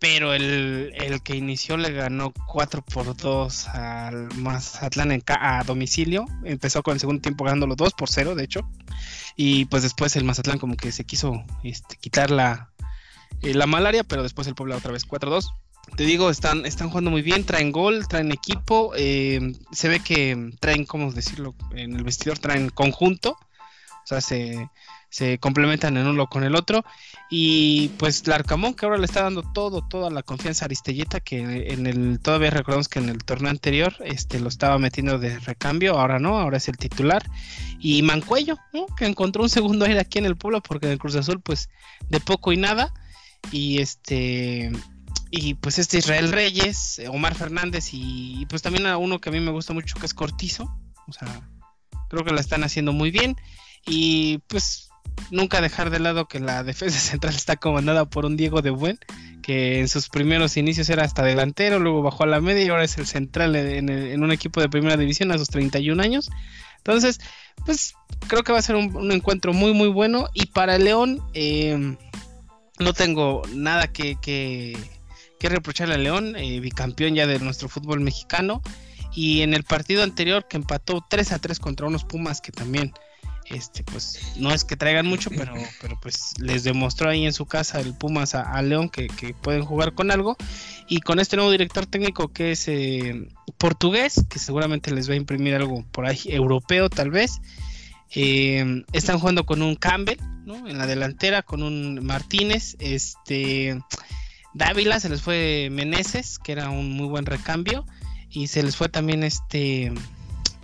Pero 0.00 0.32
el, 0.32 0.92
el 0.94 1.22
que 1.22 1.34
inició 1.34 1.76
le 1.76 1.92
ganó 1.92 2.32
4 2.46 2.82
por 2.82 3.16
2 3.16 3.68
al 3.68 4.32
Mazatlán 4.36 5.10
en, 5.10 5.22
a 5.26 5.64
domicilio. 5.64 6.24
Empezó 6.44 6.82
con 6.82 6.94
el 6.94 7.00
segundo 7.00 7.20
tiempo 7.20 7.44
ganándolo 7.44 7.74
2 7.74 7.94
por 7.94 8.08
0, 8.08 8.36
de 8.36 8.44
hecho. 8.44 8.68
Y 9.34 9.64
pues 9.66 9.82
después 9.82 10.14
el 10.16 10.24
Mazatlán 10.24 10.58
como 10.58 10.76
que 10.76 10.92
se 10.92 11.04
quiso 11.04 11.44
este, 11.64 11.96
quitar 11.96 12.30
la, 12.30 12.70
eh, 13.42 13.54
la 13.54 13.66
malaria, 13.66 14.04
pero 14.04 14.22
después 14.22 14.46
el 14.46 14.54
Puebla 14.54 14.76
otra 14.76 14.92
vez 14.92 15.06
4-2. 15.06 15.46
Te 15.96 16.04
digo, 16.04 16.30
están, 16.30 16.66
están 16.66 16.90
jugando 16.90 17.10
muy 17.10 17.22
bien, 17.22 17.44
traen 17.44 17.72
gol, 17.72 18.06
traen 18.08 18.30
equipo, 18.30 18.92
eh, 18.96 19.40
se 19.72 19.88
ve 19.88 20.00
que 20.00 20.52
traen, 20.60 20.84
¿cómo 20.84 21.10
decirlo? 21.12 21.54
En 21.72 21.96
el 21.96 22.04
vestidor 22.04 22.38
traen 22.38 22.68
conjunto, 22.68 23.30
o 23.30 24.06
sea, 24.06 24.20
se, 24.20 24.68
se 25.10 25.38
complementan 25.38 25.96
en 25.96 26.06
uno 26.06 26.26
con 26.26 26.44
el 26.44 26.54
otro. 26.54 26.84
Y 27.30 27.88
pues 27.98 28.26
Larcamón, 28.26 28.74
que 28.74 28.86
ahora 28.86 28.98
le 28.98 29.04
está 29.04 29.22
dando 29.22 29.42
todo, 29.42 29.86
toda 29.86 30.10
la 30.10 30.22
confianza 30.22 30.64
a 30.64 30.66
Aristelleta, 30.66 31.20
que 31.20 31.72
en 31.72 31.86
el, 31.86 32.20
todavía 32.20 32.50
recordamos 32.50 32.88
que 32.88 32.98
en 32.98 33.08
el 33.08 33.24
torneo 33.24 33.50
anterior 33.50 33.94
este, 34.04 34.40
lo 34.40 34.48
estaba 34.48 34.78
metiendo 34.78 35.18
de 35.18 35.38
recambio, 35.40 35.98
ahora 35.98 36.18
no, 36.18 36.38
ahora 36.38 36.56
es 36.56 36.68
el 36.68 36.76
titular. 36.76 37.24
Y 37.80 38.02
Mancuello, 38.02 38.56
que 38.96 39.06
encontró 39.06 39.42
un 39.42 39.48
segundo 39.48 39.84
aire 39.84 40.00
aquí 40.00 40.18
en 40.18 40.26
el 40.26 40.36
pueblo, 40.36 40.60
porque 40.62 40.86
en 40.86 40.92
el 40.92 40.98
Cruz 40.98 41.16
Azul, 41.16 41.40
pues 41.40 41.68
de 42.08 42.20
poco 42.20 42.52
y 42.52 42.56
nada. 42.56 42.92
Y 43.52 43.80
este 43.80 44.72
y 45.30 45.54
pues 45.54 45.78
este 45.78 45.98
Israel 45.98 46.32
Reyes, 46.32 47.00
Omar 47.10 47.34
Fernández 47.34 47.90
y, 47.92 48.46
pues 48.48 48.62
también 48.62 48.86
a 48.86 48.96
uno 48.96 49.20
que 49.20 49.28
a 49.28 49.32
mí 49.32 49.40
me 49.40 49.50
gusta 49.50 49.72
mucho 49.72 49.94
que 49.98 50.06
es 50.06 50.14
Cortizo, 50.14 50.74
o 51.06 51.12
sea, 51.12 51.42
creo 52.08 52.24
que 52.24 52.32
la 52.32 52.40
están 52.40 52.64
haciendo 52.64 52.92
muy 52.92 53.10
bien 53.10 53.36
y 53.86 54.38
pues 54.48 54.87
nunca 55.30 55.60
dejar 55.60 55.90
de 55.90 56.00
lado 56.00 56.28
que 56.28 56.40
la 56.40 56.62
defensa 56.64 56.98
central 56.98 57.34
está 57.34 57.56
comandada 57.56 58.04
por 58.04 58.24
un 58.26 58.36
Diego 58.36 58.62
de 58.62 58.70
Buen, 58.70 58.98
que 59.42 59.80
en 59.80 59.88
sus 59.88 60.08
primeros 60.08 60.56
inicios 60.56 60.88
era 60.90 61.04
hasta 61.04 61.22
delantero, 61.22 61.78
luego 61.78 62.02
bajó 62.02 62.24
a 62.24 62.26
la 62.26 62.40
media 62.40 62.64
y 62.64 62.68
ahora 62.68 62.84
es 62.84 62.98
el 62.98 63.06
central 63.06 63.56
en, 63.56 64.22
un 64.22 64.32
equipo 64.32 64.60
de 64.60 64.68
primera 64.68 64.96
división 64.96 65.32
a 65.32 65.38
sus 65.38 65.48
31 65.48 66.02
años. 66.02 66.30
Entonces, 66.78 67.18
pues 67.64 67.94
creo 68.28 68.42
que 68.42 68.52
va 68.52 68.58
a 68.58 68.62
ser 68.62 68.76
un, 68.76 69.12
encuentro 69.12 69.52
muy 69.52 69.72
muy 69.72 69.88
bueno 69.88 70.28
y 70.34 70.46
para 70.46 70.78
León... 70.78 71.22
Eh, 71.34 71.96
no 72.78 72.92
tengo 72.92 73.42
nada 73.52 73.88
que, 73.88 74.16
que, 74.20 74.76
reprocharle 75.40 75.94
a 75.94 75.98
León, 75.98 76.36
eh, 76.36 76.60
bicampeón 76.60 77.14
ya 77.14 77.26
de 77.26 77.38
nuestro 77.38 77.68
fútbol 77.68 78.00
mexicano. 78.00 78.62
Y 79.14 79.42
en 79.42 79.54
el 79.54 79.64
partido 79.64 80.02
anterior 80.02 80.46
que 80.48 80.56
empató 80.56 81.04
3 81.08 81.32
a 81.32 81.38
3 81.38 81.58
contra 81.58 81.86
unos 81.86 82.04
Pumas 82.04 82.40
que 82.40 82.52
también, 82.52 82.92
este, 83.50 83.82
pues 83.82 84.20
no 84.36 84.52
es 84.52 84.64
que 84.64 84.76
traigan 84.76 85.06
mucho, 85.06 85.30
pero, 85.30 85.54
pero 85.80 85.98
pues 86.00 86.34
les 86.38 86.64
demostró 86.64 87.08
ahí 87.08 87.24
en 87.24 87.32
su 87.32 87.46
casa 87.46 87.80
el 87.80 87.94
Pumas 87.94 88.34
a, 88.34 88.60
León 88.62 88.90
que, 88.90 89.08
pueden 89.40 89.64
jugar 89.64 89.94
con 89.94 90.10
algo. 90.10 90.36
Y 90.86 91.00
con 91.00 91.18
este 91.18 91.36
nuevo 91.36 91.50
director 91.50 91.86
técnico 91.86 92.28
que 92.28 92.52
es 92.52 92.68
eh, 92.68 93.28
portugués, 93.58 94.24
que 94.28 94.38
seguramente 94.38 94.90
les 94.90 95.08
va 95.08 95.14
a 95.14 95.16
imprimir 95.16 95.54
algo 95.54 95.84
por 95.92 96.06
ahí 96.06 96.20
europeo 96.26 96.88
tal 96.90 97.10
vez. 97.10 97.40
Eh, 98.14 98.84
están 98.92 99.18
jugando 99.18 99.44
con 99.44 99.62
un 99.62 99.76
Campbell, 99.76 100.18
En 100.46 100.78
la 100.78 100.86
delantera, 100.86 101.42
con 101.42 101.62
un 101.62 102.04
Martínez. 102.04 102.76
Este. 102.80 103.80
Dávila, 104.54 104.98
se 104.98 105.08
les 105.08 105.22
fue 105.22 105.68
Meneses, 105.70 106.38
que 106.38 106.52
era 106.52 106.70
un 106.70 106.92
muy 106.92 107.06
buen 107.06 107.26
recambio. 107.26 107.84
Y 108.30 108.48
se 108.48 108.62
les 108.62 108.76
fue 108.76 108.88
también 108.88 109.22
este. 109.22 109.92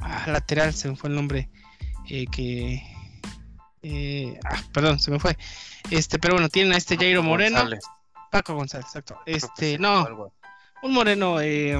Ah, 0.00 0.24
lateral, 0.26 0.74
se 0.74 0.88
me 0.88 0.96
fue 0.96 1.10
el 1.10 1.16
nombre. 1.16 1.48
Eh, 2.08 2.26
que. 2.26 2.82
Eh, 3.82 4.38
ah, 4.44 4.62
perdón, 4.72 4.98
se 5.00 5.10
me 5.10 5.18
fue. 5.18 5.36
Este, 5.90 6.18
pero 6.18 6.34
bueno, 6.34 6.48
tienen 6.48 6.72
a 6.72 6.76
este 6.76 6.96
Jairo 6.96 7.22
Moreno. 7.22 7.62
Paco 8.30 8.54
González, 8.54 8.86
exacto. 8.86 9.18
Este, 9.26 9.78
no. 9.78 10.32
Un 10.82 10.92
moreno. 10.92 11.40
Eh, 11.40 11.76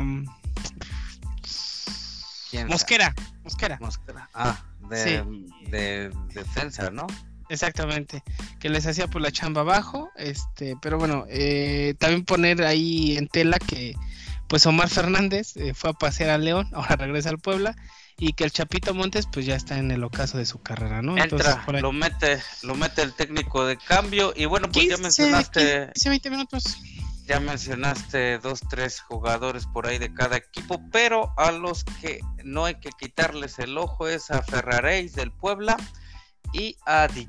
Mosquera. 2.67 3.15
Mosquera. 3.43 3.79
Mosquera. 3.81 4.29
Ah 4.35 4.63
de, 4.89 6.11
defensa, 6.33 6.91
¿no? 6.91 7.07
Exactamente, 7.49 8.23
que 8.59 8.71
les 8.71 8.87
hacía 8.87 9.07
por 9.07 9.21
la 9.21 9.31
chamba 9.31 9.61
abajo, 9.61 10.11
este, 10.17 10.77
pero 10.81 10.99
bueno, 10.99 11.27
eh, 11.29 11.95
también 11.99 12.25
poner 12.25 12.63
ahí 12.65 13.17
en 13.17 13.29
tela 13.29 13.59
que 13.59 13.95
pues 14.49 14.67
Omar 14.67 14.89
Fernández 14.89 15.57
eh, 15.57 15.75
fue 15.75 15.91
a 15.91 15.93
pasear 15.93 16.31
a 16.31 16.39
León, 16.39 16.71
ahora 16.75 16.97
regresa 16.97 17.31
al 17.31 17.39
Puebla 17.39 17.77
y 18.19 18.33
que 18.33 18.45
el 18.45 18.53
Chapito 18.53 18.95
Montes 18.95 19.27
pues 19.31 19.47
ya 19.47 19.57
está 19.57 19.79
en 19.79 19.91
el 19.91 20.05
ocaso 20.05 20.39
de 20.39 20.47
su 20.47 20.61
carrera, 20.63 21.03
¿no? 21.03 21.17
Entra, 21.17 21.65
lo 21.81 21.93
mete, 21.93 22.41
lo 22.63 22.75
mete 22.75 23.03
el 23.03 23.13
técnico 23.15 23.67
de 23.67 23.77
cambio 23.77 24.33
y 24.37 24.45
bueno, 24.45 24.69
pues 24.73 24.89
ya 24.89 24.97
mencionaste 24.97 25.91
15, 25.95 26.09
20 26.09 26.31
minutos. 26.31 26.79
Ya 27.27 27.41
mencionaste 27.41 28.39
dos, 28.39 28.61
tres 28.69 29.01
jugadores 29.01 29.67
por 29.67 29.87
ahí 29.87 29.97
de 29.97 30.13
cada 30.13 30.37
equipo, 30.37 30.83
pero 30.93 31.33
a 31.39 31.53
los 31.53 31.85
que 31.85 32.21
no 32.45 32.67
hay 32.67 32.75
que 32.75 32.91
quitarles 32.91 33.59
el 33.59 33.79
ojo 33.79 34.09
es 34.09 34.31
a 34.31 34.43
Ferraréis 34.43 35.15
del 35.15 35.33
Puebla 35.33 35.79
y 36.53 36.77
a 36.85 37.09
Di 37.09 37.27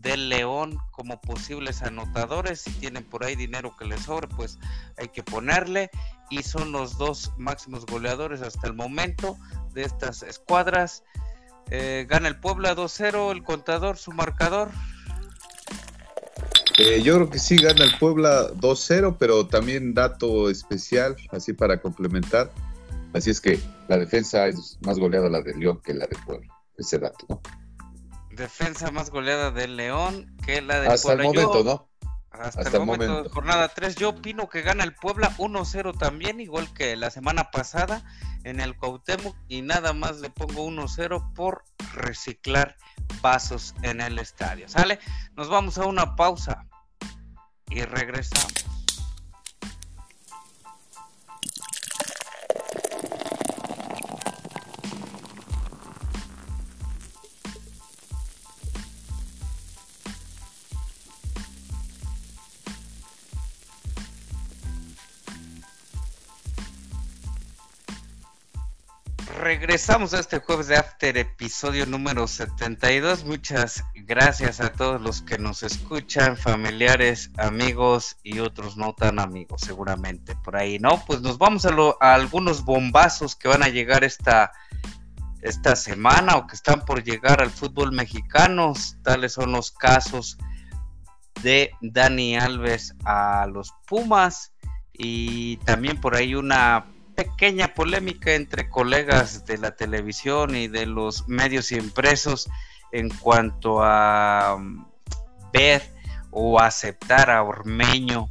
del 0.00 0.28
León 0.28 0.78
como 0.90 1.20
posibles 1.20 1.82
anotadores. 1.82 2.60
Si 2.62 2.70
tienen 2.72 3.04
por 3.04 3.24
ahí 3.24 3.36
dinero 3.36 3.74
que 3.78 3.84
les 3.84 4.02
sobre, 4.02 4.28
pues 4.28 4.58
hay 4.96 5.08
que 5.08 5.22
ponerle. 5.22 5.90
Y 6.30 6.42
son 6.42 6.72
los 6.72 6.96
dos 6.98 7.32
máximos 7.38 7.86
goleadores 7.86 8.42
hasta 8.42 8.66
el 8.66 8.74
momento 8.74 9.36
de 9.72 9.82
estas 9.82 10.22
escuadras. 10.22 11.04
Eh, 11.70 12.06
gana 12.08 12.28
el 12.28 12.38
Puebla 12.38 12.74
2-0, 12.74 13.32
el 13.32 13.42
contador, 13.42 13.96
su 13.96 14.12
marcador. 14.12 14.70
Eh, 16.78 17.02
yo 17.02 17.16
creo 17.16 17.30
que 17.30 17.38
sí 17.38 17.56
gana 17.56 17.84
el 17.84 17.98
Puebla 17.98 18.50
2-0, 18.54 19.16
pero 19.18 19.46
también 19.46 19.92
dato 19.92 20.48
especial, 20.48 21.16
así 21.30 21.52
para 21.52 21.80
complementar. 21.80 22.50
Así 23.12 23.30
es 23.30 23.40
que 23.40 23.58
la 23.88 23.98
defensa 23.98 24.46
es 24.46 24.78
más 24.82 24.98
goleada 24.98 25.28
la 25.28 25.42
de 25.42 25.54
León 25.54 25.80
que 25.84 25.94
la 25.94 26.06
de 26.06 26.16
Puebla. 26.24 26.48
Ese 26.78 26.98
dato, 26.98 27.26
¿no? 27.28 27.42
Defensa 28.30 28.90
más 28.90 29.10
goleada 29.10 29.50
del 29.50 29.76
León 29.76 30.36
que 30.44 30.62
la 30.62 30.80
de 30.80 30.88
Hasta 30.88 31.12
el 31.12 31.22
momento, 31.22 31.64
¿no? 31.64 31.90
Hasta, 32.30 32.62
el 32.62 32.86
momento, 32.86 33.28
jornada 33.30 33.68
3, 33.68 33.96
yo 33.96 34.10
opino 34.10 34.48
que 34.48 34.62
gana 34.62 34.84
el 34.84 34.94
Puebla 34.94 35.34
1-0 35.36 35.98
también, 35.98 36.40
igual 36.40 36.72
que 36.72 36.94
la 36.96 37.10
semana 37.10 37.50
pasada 37.50 38.04
en 38.44 38.60
el 38.60 38.76
Cuauhtémoc 38.76 39.36
y 39.48 39.62
nada 39.62 39.92
más 39.92 40.20
le 40.20 40.30
pongo 40.30 40.64
1-0 40.64 41.34
por 41.34 41.64
reciclar 41.92 42.76
vasos 43.20 43.74
en 43.82 44.00
el 44.00 44.18
estadio. 44.20 44.68
¿Sale? 44.68 45.00
Nos 45.36 45.48
vamos 45.48 45.76
a 45.78 45.86
una 45.86 46.14
pausa 46.14 46.66
y 47.68 47.82
regresamos. 47.82 48.79
Regresamos 69.50 70.14
a 70.14 70.20
este 70.20 70.38
jueves 70.38 70.68
de 70.68 70.76
After, 70.76 71.18
episodio 71.18 71.84
número 71.84 72.28
72. 72.28 73.24
Muchas 73.24 73.82
gracias 73.96 74.60
a 74.60 74.70
todos 74.70 75.00
los 75.00 75.22
que 75.22 75.38
nos 75.38 75.64
escuchan, 75.64 76.36
familiares, 76.36 77.32
amigos 77.36 78.16
y 78.22 78.38
otros 78.38 78.76
no 78.76 78.94
tan 78.94 79.18
amigos, 79.18 79.62
seguramente 79.62 80.36
por 80.36 80.54
ahí, 80.54 80.78
¿no? 80.78 81.04
Pues 81.04 81.20
nos 81.20 81.36
vamos 81.36 81.66
a, 81.66 81.74
algunos 82.14 82.64
bombazos 82.64 83.34
que 83.34 83.48
van 83.48 83.64
a 83.64 83.68
llegar 83.68 84.04
esta, 84.04 84.52
esta 85.42 85.74
semana 85.74 86.36
o 86.36 86.46
que 86.46 86.54
están 86.54 86.84
por 86.84 87.02
llegar 87.02 87.42
al 87.42 87.50
fútbol 87.50 87.90
mexicano. 87.90 88.72
Tales 89.02 89.32
son 89.32 89.50
los 89.50 89.72
casos 89.72 90.38
de 91.42 91.72
Dani 91.80 92.36
Alves 92.36 92.94
a 93.04 93.48
los 93.52 93.74
Pumas 93.88 94.52
y 94.92 95.56
también 95.64 96.00
por 96.00 96.14
ahí 96.14 96.36
una 96.36 96.86
pequeña 97.20 97.74
polémica 97.74 98.32
entre 98.32 98.70
colegas 98.70 99.44
de 99.44 99.58
la 99.58 99.76
televisión 99.76 100.56
y 100.56 100.68
de 100.68 100.86
los 100.86 101.28
medios 101.28 101.70
impresos 101.70 102.48
en 102.92 103.10
cuanto 103.10 103.84
a 103.84 104.54
um, 104.56 104.86
ver 105.52 105.82
o 106.30 106.58
aceptar 106.58 107.30
a 107.30 107.42
Ormeño 107.42 108.26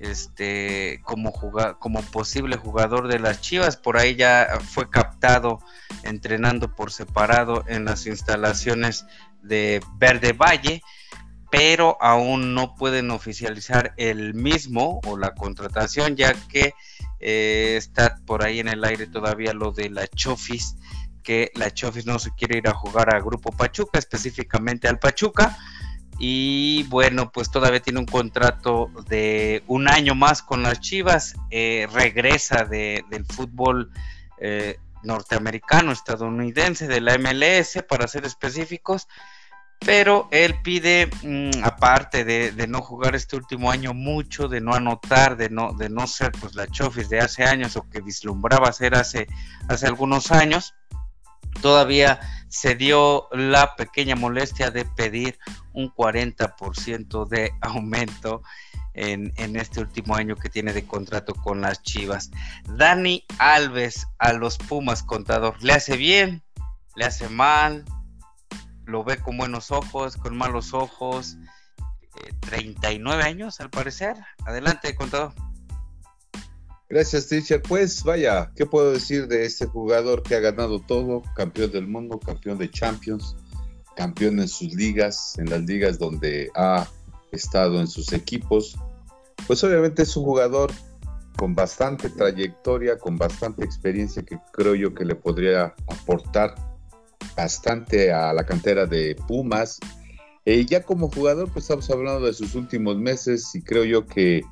este 0.00 1.00
como 1.04 1.32
como 1.78 2.02
posible 2.02 2.56
jugador 2.56 3.06
de 3.06 3.20
las 3.20 3.40
Chivas. 3.40 3.76
Por 3.76 3.96
ahí 3.96 4.16
ya 4.16 4.58
fue 4.60 4.90
captado 4.90 5.60
entrenando 6.02 6.74
por 6.74 6.90
separado 6.90 7.62
en 7.68 7.84
las 7.84 8.06
instalaciones 8.06 9.06
de 9.40 9.80
Verde 9.98 10.32
Valle 10.32 10.82
pero 11.50 11.96
aún 12.00 12.54
no 12.54 12.74
pueden 12.74 13.10
oficializar 13.10 13.94
el 13.96 14.34
mismo 14.34 15.00
o 15.06 15.16
la 15.16 15.34
contratación 15.34 16.16
ya 16.16 16.34
que 16.48 16.74
eh, 17.20 17.74
está 17.76 18.18
por 18.26 18.44
ahí 18.44 18.60
en 18.60 18.68
el 18.68 18.84
aire 18.84 19.06
todavía 19.06 19.52
lo 19.52 19.72
de 19.72 19.90
la 19.90 20.06
Chofis, 20.06 20.76
que 21.22 21.50
la 21.54 21.72
Chofis 21.72 22.06
no 22.06 22.18
se 22.18 22.30
quiere 22.34 22.58
ir 22.58 22.68
a 22.68 22.74
jugar 22.74 23.14
a 23.14 23.20
Grupo 23.20 23.50
Pachuca, 23.50 23.98
específicamente 23.98 24.88
al 24.88 24.98
Pachuca. 24.98 25.56
Y 26.18 26.84
bueno, 26.84 27.30
pues 27.30 27.50
todavía 27.50 27.80
tiene 27.80 27.98
un 27.98 28.06
contrato 28.06 28.90
de 29.08 29.62
un 29.66 29.88
año 29.88 30.14
más 30.14 30.42
con 30.42 30.62
las 30.62 30.80
Chivas. 30.80 31.34
Eh, 31.50 31.86
regresa 31.92 32.64
del 32.64 33.26
fútbol 33.26 33.90
eh, 34.38 34.78
norteamericano, 35.02 35.92
estadounidense, 35.92 36.88
de 36.88 37.00
la 37.00 37.18
MLS, 37.18 37.82
para 37.86 38.08
ser 38.08 38.24
específicos 38.24 39.08
pero 39.80 40.28
él 40.30 40.56
pide, 40.62 41.10
mm, 41.22 41.62
aparte 41.62 42.24
de, 42.24 42.66
no 42.66 42.80
jugar 42.80 43.14
este 43.14 43.36
último 43.36 43.70
año 43.70 43.94
mucho, 43.94 44.48
de 44.48 44.60
no 44.60 44.74
anotar, 44.74 45.36
de 45.36 45.50
no, 45.50 45.72
de 45.72 45.88
no 45.88 46.06
ser 46.06 46.32
pues 46.32 46.54
la 46.54 46.66
Chofis 46.66 47.08
de 47.08 47.20
hace 47.20 47.44
años 47.44 47.76
o 47.76 47.88
que 47.88 48.00
vislumbraba 48.00 48.72
ser 48.72 48.94
hace, 48.94 49.26
hace 49.68 49.86
algunos 49.86 50.30
años, 50.32 50.74
todavía 51.60 52.20
se 52.48 52.74
dio 52.74 53.28
la 53.32 53.76
pequeña 53.76 54.16
molestia 54.16 54.70
de 54.70 54.84
pedir 54.84 55.38
un 55.72 55.92
40% 55.92 57.28
de 57.28 57.52
aumento 57.60 58.42
en, 58.94 59.32
en, 59.36 59.56
este 59.56 59.80
último 59.80 60.16
año 60.16 60.36
que 60.36 60.48
tiene 60.48 60.72
de 60.72 60.86
contrato 60.86 61.34
con 61.34 61.60
las 61.60 61.82
Chivas. 61.82 62.30
Dani 62.76 63.24
Alves 63.38 64.06
a 64.18 64.32
los 64.32 64.56
Pumas, 64.56 65.02
contador, 65.02 65.62
¿le 65.62 65.74
hace 65.74 65.98
bien? 65.98 66.42
¿Le 66.94 67.04
hace 67.04 67.28
mal? 67.28 67.84
Lo 68.86 69.04
ve 69.04 69.18
con 69.18 69.36
buenos 69.36 69.70
ojos, 69.70 70.16
con 70.16 70.36
malos 70.36 70.72
ojos. 70.72 71.36
39 72.40 73.22
eh, 73.22 73.26
años 73.26 73.60
al 73.60 73.70
parecer. 73.70 74.16
Adelante, 74.46 74.94
contador. 74.94 75.32
Gracias, 76.88 77.28
teacher. 77.28 77.60
Pues 77.62 78.04
vaya, 78.04 78.52
¿qué 78.54 78.64
puedo 78.64 78.92
decir 78.92 79.26
de 79.26 79.44
este 79.44 79.66
jugador 79.66 80.22
que 80.22 80.36
ha 80.36 80.40
ganado 80.40 80.80
todo? 80.80 81.22
Campeón 81.34 81.72
del 81.72 81.88
mundo, 81.88 82.20
campeón 82.20 82.58
de 82.58 82.70
Champions, 82.70 83.36
campeón 83.96 84.38
en 84.38 84.48
sus 84.48 84.72
ligas, 84.72 85.36
en 85.38 85.50
las 85.50 85.62
ligas 85.62 85.98
donde 85.98 86.50
ha 86.54 86.86
estado 87.32 87.80
en 87.80 87.88
sus 87.88 88.12
equipos. 88.12 88.76
Pues 89.48 89.62
obviamente 89.64 90.02
es 90.02 90.16
un 90.16 90.24
jugador 90.24 90.72
con 91.36 91.54
bastante 91.54 92.08
trayectoria, 92.08 92.98
con 92.98 93.16
bastante 93.16 93.64
experiencia 93.64 94.22
que 94.22 94.38
creo 94.52 94.74
yo 94.74 94.94
que 94.94 95.04
le 95.04 95.16
podría 95.16 95.74
aportar 95.88 96.54
bastante 97.36 98.12
a 98.12 98.32
la 98.32 98.44
cantera 98.44 98.86
de 98.86 99.16
Pumas. 99.28 99.78
Eh, 100.44 100.64
ya 100.64 100.82
como 100.82 101.10
jugador, 101.10 101.50
pues 101.52 101.64
estamos 101.64 101.90
hablando 101.90 102.26
de 102.26 102.32
sus 102.32 102.54
últimos 102.54 102.96
meses 102.96 103.54
y 103.54 103.62
creo 103.62 103.84
yo 103.84 104.06
que 104.06 104.42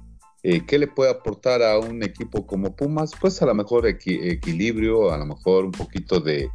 eh, 0.46 0.66
¿qué 0.66 0.78
le 0.78 0.86
puede 0.86 1.10
aportar 1.10 1.62
a 1.62 1.78
un 1.78 2.02
equipo 2.02 2.46
como 2.46 2.76
Pumas? 2.76 3.12
Pues 3.18 3.40
a 3.40 3.46
lo 3.46 3.54
mejor 3.54 3.86
equilibrio, 3.86 5.10
a 5.10 5.16
lo 5.16 5.24
mejor 5.24 5.64
un 5.64 5.72
poquito 5.72 6.20
de, 6.20 6.50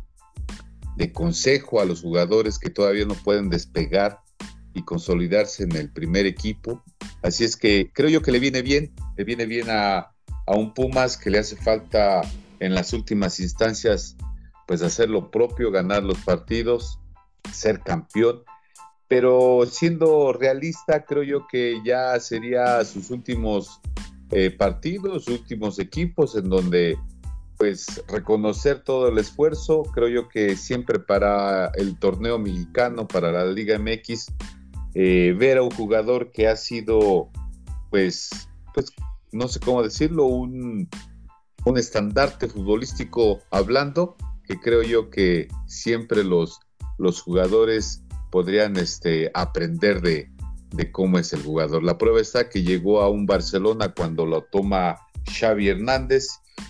de 0.96 1.12
consejo 1.12 1.82
a 1.82 1.86
los 1.86 2.02
jugadores 2.02 2.60
que 2.60 2.70
todavía 2.70 3.06
no 3.06 3.16
pueden 3.16 3.50
despegar 3.50 4.20
y 4.76 4.84
consolidarse 4.84 5.64
en 5.64 5.76
el 5.76 5.92
primer 5.92 6.28
equipo. 6.28 6.84
Así 7.24 7.44
es 7.44 7.58
que 7.58 7.90
creo 7.92 8.10
yo 8.10 8.22
que 8.22 8.32
le 8.32 8.40
viene 8.40 8.62
bien, 8.62 8.94
le 9.18 9.24
viene 9.24 9.48
bien 9.48 9.72
a, 9.72 10.12
a 10.46 10.56
un 10.56 10.76
Pumas 10.76 11.18
que 11.18 11.32
le 11.32 11.40
hace 11.40 11.56
falta 11.56 12.22
en 12.60 12.76
las 12.76 12.94
últimas 12.94 13.40
instancias 13.40 14.16
pues 14.70 14.84
hacer 14.84 15.10
lo 15.10 15.32
propio, 15.32 15.72
ganar 15.72 16.04
los 16.04 16.20
partidos, 16.20 17.00
ser 17.52 17.80
campeón. 17.80 18.44
Pero 19.08 19.62
siendo 19.66 20.32
realista, 20.32 21.06
creo 21.06 21.24
yo 21.24 21.48
que 21.48 21.82
ya 21.84 22.20
sería 22.20 22.86
sus 22.86 23.10
últimos 23.10 23.82
eh, 24.30 24.52
partidos, 24.52 25.28
últimos 25.28 25.80
equipos 25.80 26.36
en 26.36 26.50
donde 26.50 27.00
pues 27.58 28.04
reconocer 28.08 28.84
todo 28.84 29.08
el 29.08 29.18
esfuerzo, 29.18 29.82
creo 29.92 30.08
yo 30.08 30.30
que 30.30 30.56
siempre 30.56 31.00
para 31.00 31.72
el 31.74 31.98
torneo 31.98 32.38
mexicano, 32.38 33.08
para 33.08 33.32
la 33.32 33.46
Liga 33.46 33.80
MX, 33.80 34.28
eh, 34.94 35.36
ver 35.36 35.58
a 35.58 35.64
un 35.64 35.72
jugador 35.72 36.32
que 36.32 36.48
ha 36.48 36.56
sido 36.56 37.32
pues, 37.90 38.30
pues 38.76 38.94
no 39.32 39.48
sé 39.48 39.60
cómo 39.62 39.82
decirlo, 39.82 40.26
un, 40.26 40.88
un 41.66 41.78
estandarte 41.80 42.48
futbolístico 42.48 43.40
hablando, 43.50 44.16
que 44.50 44.60
creo 44.60 44.82
yo 44.82 45.12
que 45.12 45.48
siempre 45.68 46.24
los, 46.24 46.60
los 46.98 47.22
jugadores 47.22 48.02
podrían 48.32 48.78
este, 48.78 49.30
aprender 49.36 50.02
de, 50.02 50.32
cómo 50.92 51.20
es 51.20 51.34
el 51.34 51.44
jugador. 51.44 51.84
La 51.84 52.00
prueba 52.00 52.20
está 52.20 52.50
que 52.50 52.64
llegó 52.64 53.02
a 53.02 53.10
un 53.10 53.28
Barcelona 53.28 53.94
cuando 53.94 54.26
lo 54.26 54.42
toma 54.42 54.98
Xavi 55.32 55.70
Hernández 55.70 56.30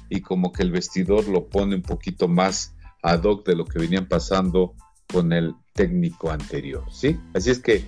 y 0.09 0.19
como 0.19 0.51
que 0.51 0.63
el 0.63 0.71
vestidor 0.71 1.29
lo 1.29 1.47
pone 1.47 1.75
un 1.75 1.81
poquito 1.81 2.27
más 2.27 2.75
ad 3.01 3.23
hoc 3.23 3.45
de 3.45 3.55
lo 3.55 3.63
que 3.63 3.79
venían 3.79 4.09
pasando 4.09 4.73
con 5.07 5.31
el 5.31 5.55
técnico 5.73 6.31
anterior, 6.31 6.83
¿sí? 6.91 7.17
Así 7.33 7.49
es 7.49 7.59
que 7.59 7.85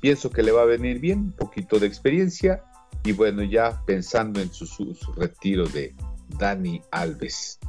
pienso 0.00 0.30
que 0.30 0.42
le 0.42 0.50
va 0.50 0.62
a 0.62 0.66
venir 0.66 0.98
bien, 0.98 1.18
un 1.20 1.32
poquito 1.32 1.78
de 1.78 1.86
experiencia 1.86 2.64
y 3.04 3.12
bueno, 3.12 3.44
ya 3.44 3.84
pensando 3.86 4.40
en 4.40 4.52
su, 4.52 4.66
su 4.66 5.12
retiro 5.16 5.68
de 5.68 5.94
Dani 6.38 6.82
Alves. 6.90 7.60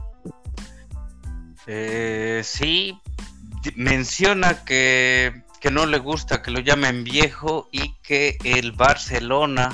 Eh, 1.65 2.41
sí, 2.43 2.99
menciona 3.75 4.65
que, 4.65 5.43
no 5.71 5.85
le 5.85 5.97
gusta 5.97 6.41
que 6.41 6.51
lo 6.51 6.59
llamen 6.59 7.05
viejo 7.05 7.69
y 7.71 7.93
que 8.03 8.37
el 8.43 8.73
Barcelona 8.73 9.69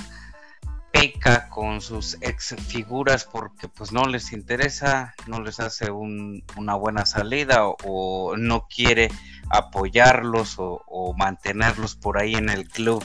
peca 0.91 1.49
con 1.49 1.81
sus 1.81 2.17
ex 2.21 2.55
figuras 2.67 3.25
porque 3.25 3.67
pues 3.67 3.91
no 3.91 4.05
les 4.05 4.31
interesa, 4.31 5.15
no 5.25 5.41
les 5.41 5.59
hace 5.59 5.89
una 5.89 6.75
buena 6.75 7.05
salida 7.05 7.65
o, 7.65 8.35
no 8.37 8.67
quiere 8.67 9.09
apoyarlos 9.49 10.55
o, 10.57 11.13
mantenerlos 11.17 11.95
por 11.95 12.21
ahí 12.21 12.35
en 12.35 12.49
el 12.49 12.67
club. 12.67 13.03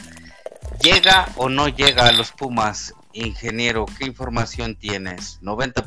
¿Llega 0.82 1.28
o 1.36 1.48
no 1.48 1.68
llega 1.68 2.08
a 2.08 2.12
los 2.12 2.32
Pumas, 2.32 2.94
ingeniero? 3.14 3.86
¿Qué 3.98 4.04
información 4.04 4.76
tienes? 4.76 5.40
¿90%, 5.40 5.84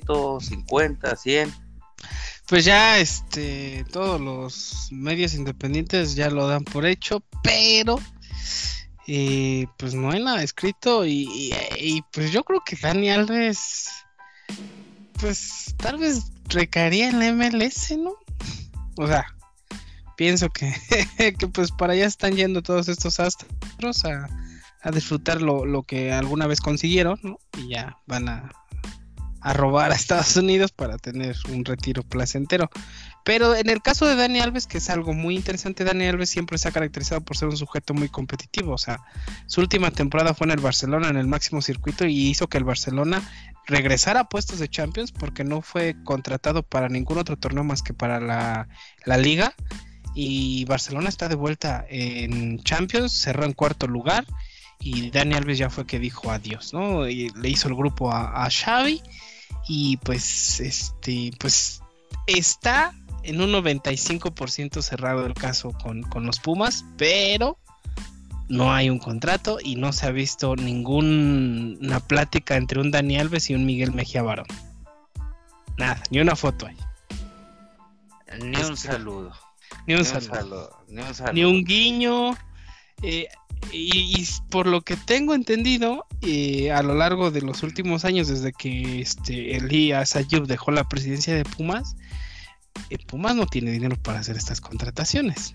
50%, 0.00 0.66
100%? 0.66 1.52
Pues 2.50 2.64
ya 2.64 2.98
este 2.98 3.86
todos 3.92 4.20
los 4.20 4.88
medios 4.90 5.34
independientes 5.34 6.16
ya 6.16 6.30
lo 6.30 6.48
dan 6.48 6.64
por 6.64 6.84
hecho, 6.84 7.22
pero 7.44 8.00
eh, 9.06 9.68
pues 9.76 9.94
no 9.94 10.10
hay 10.10 10.20
nada 10.20 10.42
escrito 10.42 11.06
y, 11.06 11.54
y, 11.78 12.02
pues 12.12 12.32
yo 12.32 12.42
creo 12.42 12.60
que 12.66 12.74
Dani 12.74 13.08
Alves, 13.08 13.88
pues 15.20 15.76
tal 15.76 15.98
vez 15.98 16.32
recaería 16.48 17.10
en 17.10 17.38
MLS, 17.38 17.96
¿no? 17.96 18.14
O 18.96 19.06
sea, 19.06 19.26
pienso 20.16 20.48
que, 20.50 20.74
que 21.38 21.46
pues 21.46 21.70
para 21.70 21.92
allá 21.92 22.06
están 22.06 22.34
yendo 22.34 22.62
todos 22.62 22.88
estos 22.88 23.20
astros 23.20 24.04
a, 24.04 24.28
a 24.82 24.90
disfrutar 24.90 25.40
lo, 25.40 25.64
lo, 25.66 25.84
que 25.84 26.12
alguna 26.12 26.48
vez 26.48 26.60
consiguieron, 26.60 27.20
¿no? 27.22 27.38
Y 27.56 27.68
ya 27.68 27.96
van 28.08 28.28
a, 28.28 28.50
a 29.40 29.52
robar 29.52 29.92
a 29.92 29.94
Estados 29.94 30.36
Unidos 30.36 30.72
para 30.72 30.98
tener 30.98 31.36
un 31.48 31.64
retiro 31.64 32.02
placentero. 32.02 32.70
Pero 33.24 33.54
en 33.54 33.68
el 33.68 33.82
caso 33.82 34.06
de 34.06 34.16
Dani 34.16 34.40
Alves, 34.40 34.66
que 34.66 34.78
es 34.78 34.88
algo 34.90 35.12
muy 35.12 35.36
interesante, 35.36 35.84
Dani 35.84 36.06
Alves 36.06 36.30
siempre 36.30 36.58
se 36.58 36.68
ha 36.68 36.72
caracterizado 36.72 37.20
por 37.20 37.36
ser 37.36 37.48
un 37.48 37.56
sujeto 37.56 37.92
muy 37.94 38.08
competitivo. 38.08 38.72
O 38.72 38.78
sea, 38.78 39.00
su 39.46 39.60
última 39.60 39.90
temporada 39.90 40.34
fue 40.34 40.46
en 40.46 40.52
el 40.52 40.60
Barcelona, 40.60 41.08
en 41.08 41.16
el 41.16 41.26
máximo 41.26 41.60
circuito, 41.60 42.06
y 42.06 42.28
hizo 42.28 42.48
que 42.48 42.58
el 42.58 42.64
Barcelona 42.64 43.22
regresara 43.66 44.20
a 44.20 44.28
puestos 44.28 44.58
de 44.58 44.68
Champions 44.68 45.12
porque 45.12 45.44
no 45.44 45.60
fue 45.62 45.96
contratado 46.02 46.62
para 46.62 46.88
ningún 46.88 47.18
otro 47.18 47.36
torneo 47.36 47.62
más 47.62 47.82
que 47.82 47.94
para 47.94 48.20
la, 48.20 48.68
la 49.04 49.16
liga. 49.16 49.54
Y 50.14 50.64
Barcelona 50.64 51.08
está 51.08 51.28
de 51.28 51.36
vuelta 51.36 51.84
en 51.88 52.58
Champions, 52.62 53.12
cerró 53.12 53.44
en 53.44 53.52
cuarto 53.52 53.86
lugar. 53.86 54.26
Y 54.80 55.10
Dani 55.10 55.34
Alves 55.34 55.58
ya 55.58 55.68
fue 55.68 55.86
que 55.86 55.98
dijo 55.98 56.30
adiós, 56.30 56.72
¿no? 56.72 57.06
Y 57.06 57.28
le 57.36 57.50
hizo 57.50 57.68
el 57.68 57.74
grupo 57.74 58.10
a, 58.10 58.44
a 58.44 58.50
Xavi 58.50 59.02
y 59.72 59.98
pues 59.98 60.58
este 60.58 61.30
pues 61.38 61.80
está 62.26 62.92
en 63.22 63.40
un 63.40 63.52
95% 63.52 64.82
cerrado 64.82 65.24
el 65.26 65.34
caso 65.34 65.70
con, 65.70 66.04
los 66.26 66.40
Pumas, 66.40 66.84
pero 66.96 67.56
no 68.48 68.72
hay 68.72 68.90
un 68.90 68.98
contrato 68.98 69.58
y 69.62 69.76
no 69.76 69.92
se 69.92 70.06
ha 70.06 70.10
visto 70.10 70.56
ninguna 70.56 72.00
plática 72.00 72.56
entre 72.56 72.80
un 72.80 72.90
Dani 72.90 73.16
Alves 73.16 73.48
y 73.48 73.54
un 73.54 73.64
Miguel 73.64 73.92
Mejía 73.92 74.22
Barón. 74.22 74.48
Nada, 75.78 76.02
ni 76.10 76.18
una 76.18 76.34
foto 76.34 76.66
hay. 76.66 76.76
Ni 78.42 78.60
un 78.60 78.76
saludo. 78.76 79.32
Ni 79.86 79.94
un, 79.94 80.04
saludo. 80.04 80.84
Ni 81.32 81.44
un 81.44 81.62
guiño. 81.62 82.36
Eh, 83.02 83.28
y, 83.72 84.26
por 84.50 84.66
lo 84.66 84.82
que 84.82 84.96
tengo 84.96 85.34
entendido, 85.34 86.06
eh, 86.22 86.72
a 86.72 86.82
lo 86.82 86.94
largo 86.94 87.30
de 87.30 87.42
los 87.42 87.62
últimos 87.62 88.04
años, 88.04 88.28
desde 88.28 88.52
que 88.52 89.00
este, 89.00 89.56
Elías 89.56 90.16
Ayub 90.16 90.46
dejó 90.46 90.70
la 90.70 90.88
presidencia 90.88 91.34
de 91.34 91.44
Pumas, 91.44 91.96
eh, 92.88 92.98
Pumas 93.06 93.34
no 93.34 93.46
tiene 93.46 93.70
dinero 93.70 93.96
para 94.02 94.20
hacer 94.20 94.36
estas 94.36 94.60
contrataciones. 94.60 95.54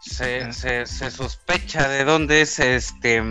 Se, 0.00 0.42
ah. 0.42 0.52
se, 0.52 0.86
se, 0.86 1.10
sospecha 1.10 1.88
de 1.88 2.04
dónde 2.04 2.42
es 2.42 2.58
este 2.60 3.22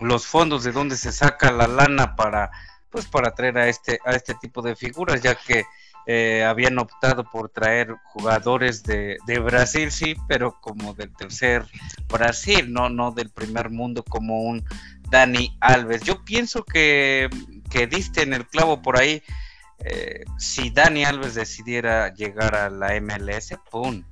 los 0.00 0.26
fondos, 0.26 0.64
de 0.64 0.72
dónde 0.72 0.96
se 0.96 1.12
saca 1.12 1.52
la 1.52 1.66
lana 1.66 2.16
para 2.16 2.50
pues 2.90 3.06
para 3.06 3.34
traer 3.34 3.58
a 3.58 3.68
este 3.68 3.98
a 4.04 4.12
este 4.12 4.34
tipo 4.34 4.60
de 4.60 4.76
figuras, 4.76 5.22
ya 5.22 5.34
que 5.34 5.64
eh, 6.10 6.42
habían 6.42 6.78
optado 6.78 7.22
por 7.22 7.50
traer 7.50 7.94
jugadores 8.02 8.82
de, 8.82 9.18
Brasil, 9.44 9.90
sí, 9.90 10.16
pero 10.26 10.58
como 10.58 10.94
del 10.94 11.14
tercer 11.14 11.66
Brasil, 12.08 12.72
no, 12.72 12.88
no 12.88 13.12
del 13.12 13.28
primer 13.28 13.68
mundo 13.68 14.02
como 14.02 14.40
un 14.40 14.64
Dani 15.10 15.54
Alves. 15.60 16.00
Yo 16.04 16.24
pienso 16.24 16.64
que, 16.64 17.28
que 17.70 17.86
diste 17.86 18.22
en 18.22 18.32
el 18.32 18.46
clavo 18.46 18.80
por 18.80 18.98
ahí. 18.98 19.22
Eh, 19.80 20.24
si 20.38 20.70
Dani 20.70 21.04
Alves 21.04 21.34
decidiera 21.34 22.14
llegar 22.14 22.54
a 22.54 22.70
la 22.70 22.98
MLS, 23.02 23.58
¡pum! 23.70 24.02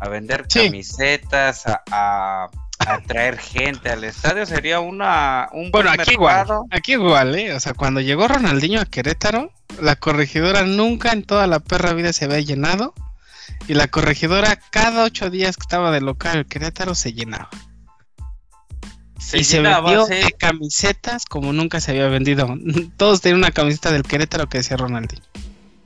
A 0.00 0.08
vender 0.08 0.46
camisetas, 0.46 1.64
a 1.66 2.48
atraer 2.94 3.38
gente 3.38 3.90
al 3.90 4.04
estadio 4.04 4.46
sería 4.46 4.80
una 4.80 5.48
un 5.52 5.70
bueno 5.70 5.90
aquí 5.90 6.12
igual 6.12 6.46
aquí 6.70 6.92
igual 6.92 7.34
eh 7.34 7.54
o 7.54 7.60
sea 7.60 7.74
cuando 7.74 8.00
llegó 8.00 8.28
Ronaldinho 8.28 8.80
a 8.80 8.84
Querétaro 8.84 9.52
la 9.80 9.96
corregidora 9.96 10.64
nunca 10.64 11.12
en 11.12 11.24
toda 11.24 11.46
la 11.46 11.60
perra 11.60 11.92
vida 11.92 12.12
se 12.12 12.24
había 12.24 12.40
llenado 12.40 12.94
y 13.68 13.74
la 13.74 13.88
corregidora 13.88 14.58
cada 14.70 15.04
ocho 15.04 15.30
días 15.30 15.56
que 15.56 15.62
estaba 15.62 15.90
de 15.90 16.00
local 16.00 16.38
en 16.38 16.44
Querétaro 16.44 16.94
se 16.94 17.12
llenaba. 17.12 17.50
Y 19.32 19.44
se 19.44 19.60
vendió 19.60 20.06
de 20.06 20.34
camisetas 20.38 21.26
como 21.26 21.52
nunca 21.52 21.80
se 21.80 21.90
había 21.90 22.08
vendido. 22.08 22.56
Todos 22.96 23.20
tenían 23.20 23.38
una 23.38 23.50
camiseta 23.50 23.92
del 23.92 24.02
Querétaro 24.02 24.48
que 24.48 24.58
decía 24.58 24.76
Ronaldinho 24.76 25.22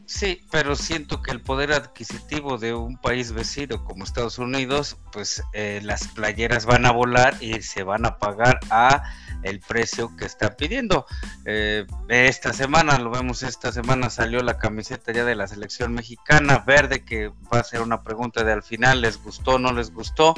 Sí, 0.07 0.43
pero 0.51 0.77
siento 0.77 1.23
que 1.23 1.31
el 1.31 1.41
poder 1.41 1.73
adquisitivo 1.73 2.59
de 2.59 2.75
un 2.75 2.99
país 2.99 3.33
vecino 3.33 3.83
como 3.85 4.05
Estados 4.05 4.39
Unidos, 4.39 4.99
pues 5.13 5.43
eh, 5.55 5.81
las 5.83 6.09
playeras 6.09 6.67
van 6.67 6.85
a 6.85 6.93
volar 6.93 7.37
y 7.41 7.63
se 7.63 7.85
van 7.85 8.05
a 8.05 8.19
pagar 8.19 8.61
a 8.69 9.03
el 9.43 9.61
precio 9.61 10.15
que 10.17 10.27
está 10.27 10.57
pidiendo. 10.57 11.07
Eh, 11.47 11.87
esta 12.09 12.53
semana, 12.53 12.99
lo 12.99 13.11
vemos 13.11 13.43
esta 13.43 13.73
semana, 13.73 14.11
salió 14.11 14.43
la 14.43 14.59
camiseta 14.59 15.11
ya 15.11 15.25
de 15.25 15.37
la 15.37 15.47
selección 15.47 15.95
mexicana, 15.95 16.59
verde, 16.59 17.03
que 17.03 17.33
va 17.53 17.61
a 17.61 17.65
ser 17.65 17.81
una 17.81 18.03
pregunta 18.03 18.45
de 18.45 18.53
al 18.53 18.63
final, 18.63 19.01
¿les 19.01 19.23
gustó 19.23 19.53
o 19.53 19.59
no 19.59 19.73
les 19.73 19.91
gustó? 19.91 20.35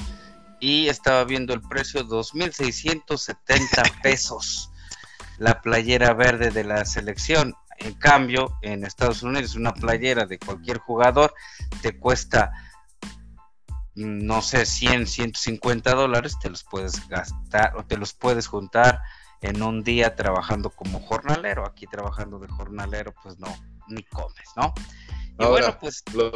Y 0.60 0.88
estaba 0.88 1.24
viendo 1.24 1.52
el 1.52 1.60
precio, 1.60 2.06
2.670 2.06 4.00
pesos 4.00 4.70
la 5.38 5.60
playera 5.60 6.14
verde 6.14 6.50
de 6.50 6.64
la 6.64 6.84
selección. 6.84 7.54
En 7.78 7.94
cambio, 7.94 8.56
en 8.62 8.84
Estados 8.84 9.22
Unidos 9.22 9.54
una 9.54 9.74
playera 9.74 10.26
de 10.26 10.38
cualquier 10.38 10.78
jugador 10.78 11.34
te 11.82 11.98
cuesta, 11.98 12.52
no 13.94 14.42
sé, 14.42 14.66
100, 14.66 15.06
150 15.06 15.94
dólares, 15.94 16.36
te 16.40 16.50
los 16.50 16.64
puedes 16.64 17.08
gastar 17.08 17.76
o 17.76 17.84
te 17.84 17.96
los 17.96 18.12
puedes 18.14 18.46
juntar 18.46 19.00
en 19.40 19.62
un 19.62 19.82
día 19.82 20.14
trabajando 20.14 20.70
como 20.70 21.00
jornalero. 21.00 21.66
Aquí 21.66 21.86
trabajando 21.86 22.38
de 22.38 22.48
jornalero, 22.48 23.14
pues 23.22 23.38
no, 23.38 23.48
ni 23.88 24.02
comes, 24.04 24.48
¿no? 24.56 24.72
Y 25.38 25.44
ahora, 25.44 25.66
bueno, 25.66 25.78
pues, 25.78 26.02
lo, 26.14 26.32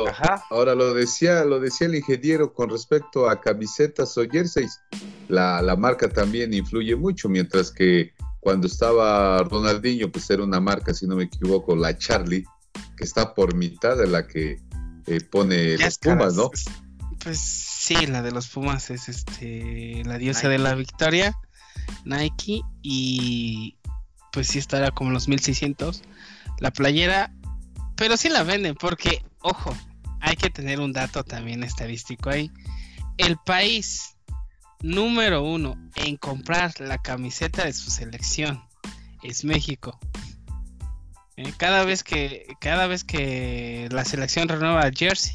ahora 0.50 0.74
lo 0.74 0.92
decía, 0.92 1.44
lo 1.44 1.58
decía 1.58 1.86
el 1.86 1.94
ingeniero 1.94 2.52
con 2.52 2.68
respecto 2.68 3.30
a 3.30 3.40
camisetas 3.40 4.16
o 4.18 4.28
jerseys. 4.28 4.78
La, 5.28 5.62
la 5.62 5.74
marca 5.74 6.08
también 6.10 6.52
influye 6.52 6.94
mucho, 6.96 7.28
mientras 7.28 7.70
que 7.70 8.12
cuando 8.40 8.66
estaba 8.66 9.42
Ronaldinho, 9.42 10.10
pues 10.10 10.28
era 10.30 10.42
una 10.42 10.60
marca, 10.60 10.94
si 10.94 11.06
no 11.06 11.16
me 11.16 11.24
equivoco, 11.24 11.76
la 11.76 11.96
Charlie, 11.96 12.44
que 12.96 13.04
está 13.04 13.34
por 13.34 13.54
mitad 13.54 13.96
de 13.96 14.06
la 14.06 14.26
que 14.26 14.58
eh, 15.06 15.20
pone 15.20 15.76
los 15.76 15.98
Pumas, 15.98 16.34
¿no? 16.34 16.50
Pues 17.22 17.38
sí, 17.38 18.06
la 18.06 18.22
de 18.22 18.32
los 18.32 18.48
Pumas 18.48 18.90
es 18.90 19.08
este 19.08 20.02
la 20.04 20.16
diosa 20.16 20.48
de 20.48 20.58
la 20.58 20.74
victoria, 20.74 21.36
Nike, 22.04 22.62
y 22.82 23.76
pues 24.32 24.48
sí 24.48 24.58
estará 24.58 24.90
como 24.90 25.10
los 25.10 25.28
1600. 25.28 26.02
La 26.60 26.70
playera, 26.70 27.32
pero 27.96 28.16
sí 28.16 28.28
la 28.28 28.42
venden, 28.42 28.74
porque, 28.74 29.24
ojo, 29.40 29.76
hay 30.20 30.36
que 30.36 30.50
tener 30.50 30.80
un 30.80 30.92
dato 30.92 31.24
también 31.24 31.62
estadístico 31.62 32.30
ahí. 32.30 32.50
El 33.16 33.36
país 33.44 34.16
número 34.82 35.42
uno 35.42 35.76
en 35.96 36.16
comprar 36.16 36.72
la 36.80 36.98
camiseta 36.98 37.64
de 37.64 37.72
su 37.72 37.90
selección 37.90 38.62
es 39.22 39.44
México. 39.44 39.98
Eh, 41.36 41.52
cada 41.56 41.84
vez 41.84 42.02
que 42.02 42.46
cada 42.60 42.86
vez 42.86 43.04
que 43.04 43.88
la 43.90 44.04
selección 44.04 44.48
renueva 44.48 44.90
jersey, 44.94 45.34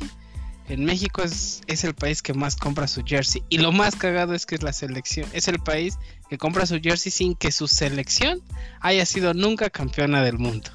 en 0.67 0.83
México 0.83 1.21
es, 1.21 1.61
es, 1.67 1.83
el 1.83 1.93
país 1.93 2.21
que 2.21 2.33
más 2.33 2.55
compra 2.55 2.87
su 2.87 3.03
jersey. 3.03 3.43
Y 3.49 3.59
lo 3.59 3.71
más 3.71 3.95
cagado 3.95 4.33
es 4.33 4.45
que 4.45 4.55
es 4.55 4.63
la 4.63 4.73
selección. 4.73 5.29
Es 5.33 5.47
el 5.47 5.59
país 5.59 5.97
que 6.29 6.39
compra 6.39 6.65
su 6.65 6.79
jersey 6.81 7.11
sin 7.11 7.35
que 7.35 7.51
su 7.51 7.67
selección 7.67 8.41
haya 8.81 9.05
sido 9.05 9.33
nunca 9.35 9.69
campeona 9.69 10.23
del 10.23 10.39
mundo 10.39 10.71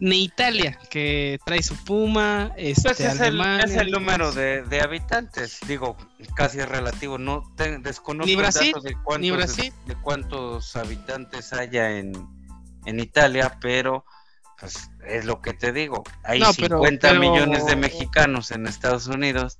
ni 0.00 0.24
Italia, 0.24 0.78
que 0.88 1.38
trae 1.44 1.62
su 1.62 1.76
Puma, 1.84 2.52
este, 2.56 2.82
pues 2.82 3.00
es, 3.00 3.20
el, 3.20 3.40
es 3.40 3.76
el 3.76 3.90
número 3.90 4.32
de, 4.32 4.80
habitantes, 4.82 5.60
digo, 5.68 5.96
casi 6.34 6.58
es 6.58 6.68
relativo, 6.68 7.18
no 7.18 7.54
desconozco 7.82 8.26
ni 8.26 8.34
Brasil, 8.34 8.74
de 8.82 8.96
cuántos, 9.04 9.56
de 9.56 9.94
cuántos 10.02 10.76
habitantes 10.76 11.52
haya 11.52 11.98
en, 11.98 12.14
Italia, 12.86 13.58
pero 13.60 14.06
pues 14.58 14.90
es 15.06 15.26
lo 15.26 15.40
que 15.42 15.52
te 15.52 15.72
digo, 15.72 16.02
hay 16.24 16.42
50 16.42 17.14
millones 17.14 17.66
de 17.66 17.76
mexicanos 17.76 18.50
en 18.50 18.66
Estados 18.66 19.06
Unidos, 19.06 19.58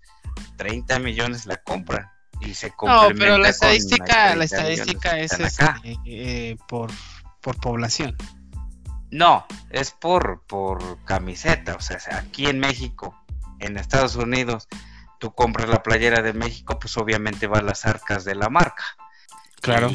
30 0.57 0.99
millones 1.01 1.45
la 1.45 1.59
compran 1.59 2.09
y 2.41 2.55
se 2.55 2.73
No, 2.83 3.09
pero 3.17 3.37
la 3.37 3.51
estadística, 3.51 4.35
la 4.35 4.45
estadística 4.45 5.19
es 5.19 5.33
este, 5.39 5.65
eh, 6.07 6.57
por, 6.67 6.91
por 7.43 7.57
población. 7.59 8.17
No, 9.11 9.47
es 9.71 9.91
por, 9.91 10.43
por 10.47 11.03
camiseta. 11.05 11.75
O 11.75 11.81
sea, 11.81 11.99
aquí 12.17 12.47
en 12.47 12.59
México, 12.61 13.15
en 13.59 13.77
Estados 13.77 14.17
Unidos, 14.17 14.69
tú 15.19 15.35
compras 15.35 15.69
la 15.69 15.83
playera 15.83 16.23
de 16.23 16.33
México, 16.33 16.79
pues 16.79 16.97
obviamente 16.97 17.47
va 17.47 17.59
a 17.59 17.63
las 17.63 17.87
arcas 17.87 18.25
de 18.25 18.35
la 18.35 18.49
marca. 18.49 18.85
Claro. 19.61 19.91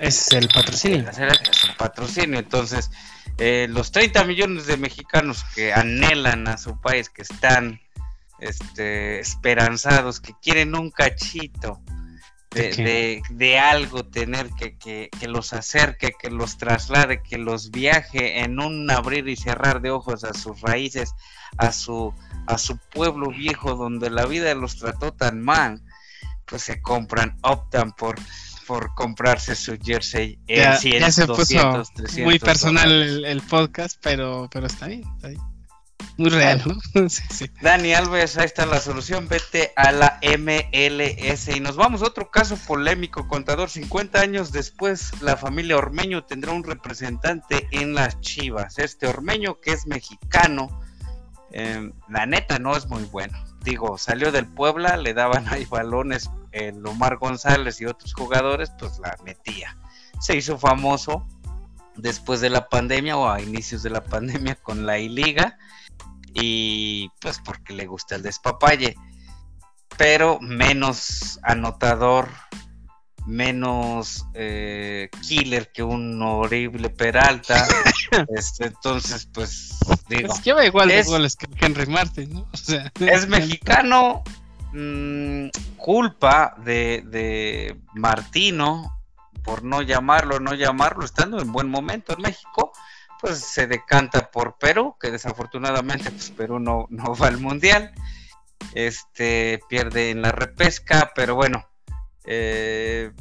es 0.00 0.32
el 0.32 0.48
patrocinio. 0.48 1.08
Es 1.08 1.18
el 1.18 1.30
patrocinio. 1.78 2.38
Entonces, 2.38 2.90
eh, 3.38 3.66
los 3.70 3.92
30 3.92 4.24
millones 4.24 4.66
de 4.66 4.76
mexicanos 4.76 5.44
que 5.54 5.72
anhelan 5.72 6.48
a 6.48 6.58
su 6.58 6.80
país, 6.80 7.10
que 7.10 7.22
están 7.22 7.80
este, 8.40 9.20
esperanzados, 9.20 10.20
que 10.20 10.34
quieren 10.42 10.74
un 10.74 10.90
cachito 10.90 11.80
de, 12.54 13.58
algo, 13.58 14.04
tener 14.04 14.50
que, 14.50 14.76
que, 14.76 15.28
los 15.28 15.52
acerque, 15.52 16.12
que 16.18 16.30
los 16.30 16.56
traslade, 16.56 17.22
que 17.22 17.38
los 17.38 17.70
viaje 17.70 18.40
en 18.40 18.60
un 18.60 18.90
abrir 18.90 19.28
y 19.28 19.36
cerrar 19.36 19.80
de 19.80 19.90
ojos 19.90 20.24
a 20.24 20.34
sus 20.34 20.60
raíces, 20.60 21.14
a 21.58 21.72
su, 21.72 22.14
a 22.46 22.58
su 22.58 22.78
pueblo 22.92 23.30
viejo 23.30 23.74
donde 23.74 24.10
la 24.10 24.26
vida 24.26 24.54
los 24.54 24.76
trató 24.76 25.12
tan 25.12 25.40
mal, 25.40 25.82
pues 26.46 26.62
se 26.62 26.80
compran, 26.80 27.36
optan 27.42 27.92
por, 27.92 28.16
por 28.66 28.94
comprarse 28.94 29.56
su 29.56 29.76
jersey 29.82 30.38
en 30.46 30.76
100, 30.76 31.12
se 31.12 31.26
200, 31.26 31.92
300 31.92 32.24
muy 32.24 32.38
personal 32.38 33.24
el, 33.24 33.42
podcast, 33.42 33.98
pero, 34.02 34.48
pero 34.52 34.66
está 34.66 34.86
bien, 34.86 35.04
está 35.16 35.28
bien. 35.28 35.53
Muy 36.16 36.30
real, 36.30 36.62
¿no? 36.64 37.02
Dani 37.62 37.92
Alves, 37.92 38.38
ahí 38.38 38.44
está 38.44 38.66
la 38.66 38.80
solución. 38.80 39.26
Vete 39.26 39.72
a 39.74 39.90
la 39.90 40.20
MLS. 40.22 41.48
Y 41.48 41.60
nos 41.60 41.76
vamos 41.76 42.02
a 42.02 42.06
otro 42.06 42.30
caso 42.30 42.56
polémico. 42.56 43.26
Contador, 43.26 43.68
50 43.68 44.20
años 44.20 44.52
después, 44.52 45.20
la 45.22 45.36
familia 45.36 45.76
Ormeño 45.76 46.24
tendrá 46.24 46.52
un 46.52 46.62
representante 46.62 47.66
en 47.72 47.94
las 47.94 48.20
Chivas. 48.20 48.78
Este 48.78 49.08
Ormeño, 49.08 49.60
que 49.60 49.72
es 49.72 49.88
mexicano, 49.88 50.80
eh, 51.50 51.90
la 52.08 52.26
neta 52.26 52.60
no 52.60 52.76
es 52.76 52.86
muy 52.86 53.02
bueno. 53.04 53.36
Digo, 53.64 53.98
salió 53.98 54.30
del 54.30 54.46
Puebla, 54.46 54.96
le 54.96 55.14
daban 55.14 55.48
ahí 55.48 55.64
balones 55.64 56.30
el 56.52 56.86
Omar 56.86 57.16
González 57.16 57.80
y 57.80 57.86
otros 57.86 58.14
jugadores, 58.14 58.70
pues 58.78 59.00
la 59.00 59.16
metía. 59.24 59.76
Se 60.20 60.36
hizo 60.36 60.58
famoso 60.58 61.26
después 61.96 62.40
de 62.40 62.50
la 62.50 62.68
pandemia 62.68 63.16
o 63.16 63.28
a 63.28 63.40
inicios 63.40 63.82
de 63.82 63.90
la 63.90 64.04
pandemia 64.04 64.54
con 64.56 64.86
la 64.86 64.98
I-Liga 64.98 65.58
y 66.34 67.08
pues 67.20 67.40
porque 67.44 67.72
le 67.72 67.86
gusta 67.86 68.16
el 68.16 68.22
despapalle, 68.22 68.96
pero 69.96 70.40
menos 70.40 71.38
anotador, 71.42 72.28
menos 73.26 74.26
eh, 74.34 75.08
killer 75.26 75.70
que 75.72 75.82
un 75.82 76.20
horrible 76.20 76.90
Peralta. 76.90 77.66
este, 78.36 78.66
entonces, 78.66 79.28
pues 79.32 79.78
digo. 80.08 80.32
Es 80.32 80.40
que 80.40 80.52
va 80.52 80.66
igual 80.66 80.88
de 80.88 81.02
goles 81.04 81.36
que 81.36 81.46
Henry 81.64 81.86
Martin, 81.86 82.34
¿no? 82.34 82.48
es 83.00 83.28
mexicano, 83.28 84.22
mm, 84.72 85.48
culpa 85.76 86.56
de, 86.64 87.04
de 87.06 87.80
Martino 87.94 88.90
por 89.44 89.62
no 89.62 89.82
llamarlo, 89.82 90.40
no 90.40 90.54
llamarlo, 90.54 91.04
estando 91.04 91.40
en 91.40 91.52
buen 91.52 91.68
momento 91.68 92.14
en 92.14 92.22
México 92.22 92.72
pues 93.24 93.38
se 93.38 93.66
decanta 93.66 94.30
por 94.30 94.58
Perú, 94.58 94.96
que 95.00 95.10
desafortunadamente 95.10 96.10
pues 96.10 96.30
Perú 96.30 96.58
no, 96.58 96.86
no 96.90 97.14
va 97.14 97.28
al 97.28 97.38
mundial. 97.38 97.90
Este 98.74 99.60
pierde 99.66 100.10
en 100.10 100.20
la 100.20 100.30
repesca, 100.30 101.10
pero 101.14 101.34
bueno, 101.34 101.66
eh, 102.26 103.12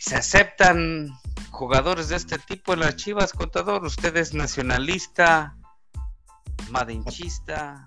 se 0.00 0.16
aceptan 0.16 1.08
jugadores 1.50 2.10
de 2.10 2.16
este 2.16 2.38
tipo 2.38 2.74
en 2.74 2.80
las 2.80 2.96
Chivas, 2.96 3.32
contador. 3.32 3.84
Usted 3.84 4.14
es 4.18 4.34
nacionalista, 4.34 5.56
madinchista, 6.70 7.86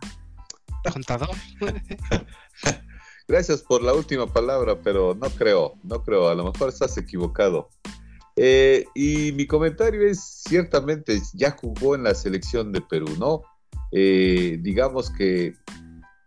contador. 0.91 1.29
Gracias 3.27 3.61
por 3.61 3.83
la 3.83 3.93
última 3.93 4.25
palabra, 4.25 4.79
pero 4.81 5.13
no 5.13 5.29
creo, 5.29 5.75
no 5.83 6.01
creo. 6.01 6.27
A 6.27 6.33
lo 6.33 6.45
mejor 6.45 6.69
estás 6.69 6.97
equivocado. 6.97 7.69
Eh, 8.43 8.87
y 8.95 9.33
mi 9.33 9.45
comentario 9.45 10.01
es, 10.01 10.19
ciertamente, 10.19 11.21
ya 11.35 11.51
jugó 11.51 11.93
en 11.93 12.01
la 12.01 12.15
selección 12.15 12.71
de 12.71 12.81
Perú, 12.81 13.05
¿no? 13.19 13.43
Eh, 13.91 14.57
digamos 14.63 15.11
que 15.11 15.53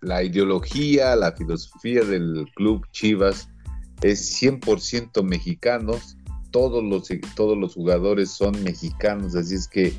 la 0.00 0.22
ideología, 0.22 1.16
la 1.16 1.32
filosofía 1.32 2.04
del 2.04 2.46
club 2.54 2.86
Chivas 2.92 3.48
es 4.00 4.40
100% 4.40 5.24
mexicanos, 5.24 6.16
todos 6.52 6.84
los, 6.84 7.08
todos 7.34 7.58
los 7.58 7.74
jugadores 7.74 8.30
son 8.30 8.62
mexicanos, 8.62 9.34
así 9.34 9.56
es 9.56 9.66
que, 9.66 9.92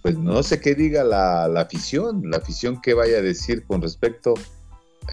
pues 0.00 0.16
no 0.16 0.42
sé 0.42 0.62
qué 0.62 0.74
diga 0.74 1.04
la, 1.04 1.44
afición, 1.60 2.22
la 2.30 2.38
afición 2.38 2.80
que 2.80 2.94
vaya 2.94 3.18
a 3.18 3.22
decir 3.22 3.66
con 3.66 3.82
respecto 3.82 4.32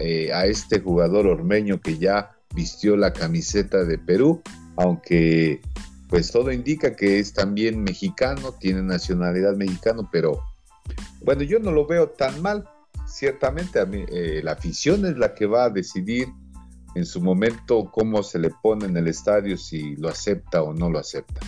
eh, 0.00 0.32
a 0.32 0.46
este 0.46 0.80
jugador 0.80 1.26
ormeño 1.26 1.78
que 1.78 1.98
ya 1.98 2.30
vistió 2.54 2.96
la 2.96 3.12
camiseta 3.12 3.84
de 3.84 3.98
Perú, 3.98 4.40
aunque 4.76 5.60
pues 6.12 6.30
todo 6.30 6.52
indica 6.52 6.94
que 6.94 7.20
es 7.20 7.32
también 7.32 7.82
mexicano, 7.82 8.52
tiene 8.52 8.82
nacionalidad 8.82 9.56
mexicano, 9.56 10.10
pero 10.12 10.44
bueno, 11.22 11.42
yo 11.42 11.58
no 11.58 11.72
lo 11.72 11.86
veo 11.86 12.10
tan 12.10 12.42
mal. 12.42 12.68
Ciertamente 13.06 13.80
a 13.80 13.86
mí, 13.86 14.04
eh, 14.08 14.42
la 14.44 14.52
afición 14.52 15.06
es 15.06 15.16
la 15.16 15.32
que 15.32 15.46
va 15.46 15.64
a 15.64 15.70
decidir 15.70 16.28
en 16.94 17.06
su 17.06 17.22
momento 17.22 17.90
cómo 17.90 18.22
se 18.22 18.38
le 18.38 18.50
pone 18.62 18.84
en 18.84 18.96
el 18.98 19.08
estadio, 19.08 19.56
si 19.56 19.96
lo 19.96 20.10
acepta 20.10 20.62
o 20.62 20.74
no 20.74 20.90
lo 20.90 20.98
acepta. 20.98 21.40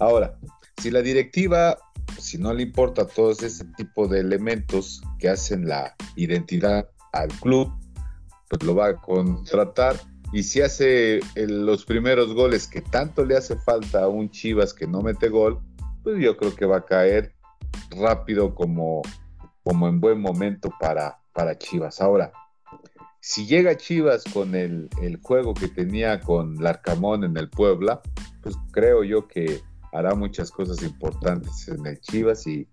Ahora, 0.00 0.36
si 0.82 0.90
la 0.90 1.00
directiva, 1.00 1.78
si 2.18 2.38
no 2.38 2.52
le 2.52 2.64
importa 2.64 3.06
todos 3.06 3.44
ese 3.44 3.66
tipo 3.76 4.08
de 4.08 4.18
elementos 4.18 5.00
que 5.20 5.28
hacen 5.28 5.68
la 5.68 5.94
identidad 6.16 6.88
al 7.12 7.28
club, 7.28 7.72
pues 8.48 8.64
lo 8.64 8.74
va 8.74 8.88
a 8.88 8.94
contratar 8.96 9.94
y 10.32 10.42
si 10.42 10.60
hace 10.60 11.20
los 11.34 11.84
primeros 11.84 12.34
goles 12.34 12.66
que 12.66 12.82
tanto 12.82 13.24
le 13.24 13.36
hace 13.36 13.56
falta 13.56 14.04
a 14.04 14.08
un 14.08 14.30
Chivas 14.30 14.74
que 14.74 14.86
no 14.86 15.00
mete 15.00 15.28
gol, 15.28 15.60
pues 16.02 16.20
yo 16.20 16.36
creo 16.36 16.54
que 16.54 16.66
va 16.66 16.78
a 16.78 16.84
caer 16.84 17.34
rápido 17.90 18.54
como, 18.54 19.02
como 19.62 19.88
en 19.88 20.00
buen 20.00 20.20
momento 20.20 20.70
para, 20.78 21.18
para 21.32 21.56
Chivas. 21.56 22.00
Ahora, 22.02 22.30
si 23.20 23.46
llega 23.46 23.76
Chivas 23.76 24.24
con 24.24 24.54
el, 24.54 24.90
juego 25.22 25.54
que 25.54 25.68
tenía 25.68 26.20
con 26.20 26.62
Larcamón 26.62 27.24
en 27.24 27.36
el 27.36 27.48
Puebla, 27.48 28.00
pues 28.42 28.54
creo 28.70 29.04
yo 29.04 29.26
que 29.26 29.60
hará 29.92 30.14
muchas 30.14 30.50
cosas 30.50 30.82
importantes 30.82 31.68
en 31.68 31.86
el 31.86 32.00
Chivas 32.00 32.46
y, 32.46 32.68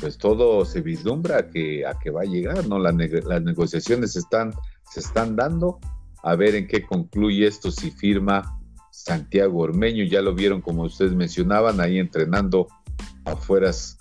pues 0.00 0.16
todo 0.16 0.64
se 0.64 0.80
vislumbra 0.80 1.38
a 1.38 1.50
que, 1.50 1.84
a 1.84 1.98
que 1.98 2.08
va 2.08 2.22
a 2.22 2.24
llegar, 2.24 2.66
¿no? 2.66 2.78
las 2.78 2.94
negociaciones 2.94 4.16
están, 4.16 4.54
se 4.90 5.00
están 5.00 5.36
dando 5.36 5.78
a 6.24 6.36
ver 6.36 6.54
en 6.54 6.66
qué 6.66 6.82
concluye 6.82 7.46
esto 7.46 7.70
si 7.70 7.90
firma 7.90 8.58
Santiago 8.90 9.60
Ormeño. 9.60 10.04
Ya 10.04 10.22
lo 10.22 10.34
vieron, 10.34 10.62
como 10.62 10.84
ustedes 10.84 11.12
mencionaban, 11.12 11.80
ahí 11.80 11.98
entrenando 11.98 12.66
afueras 13.26 13.98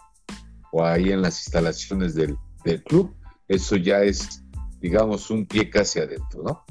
o 0.71 0.86
ahí 0.86 1.12
en 1.12 1.21
las 1.21 1.39
instalaciones 1.39 2.15
del, 2.15 2.38
club. 2.86 3.13
Eso 3.49 3.75
ya 3.75 4.03
es, 4.03 4.41
digamos, 4.79 5.29
un 5.29 5.45
pie 5.45 5.69
casi 5.69 5.99
adentro, 5.99 6.43
¿no? 6.43 6.65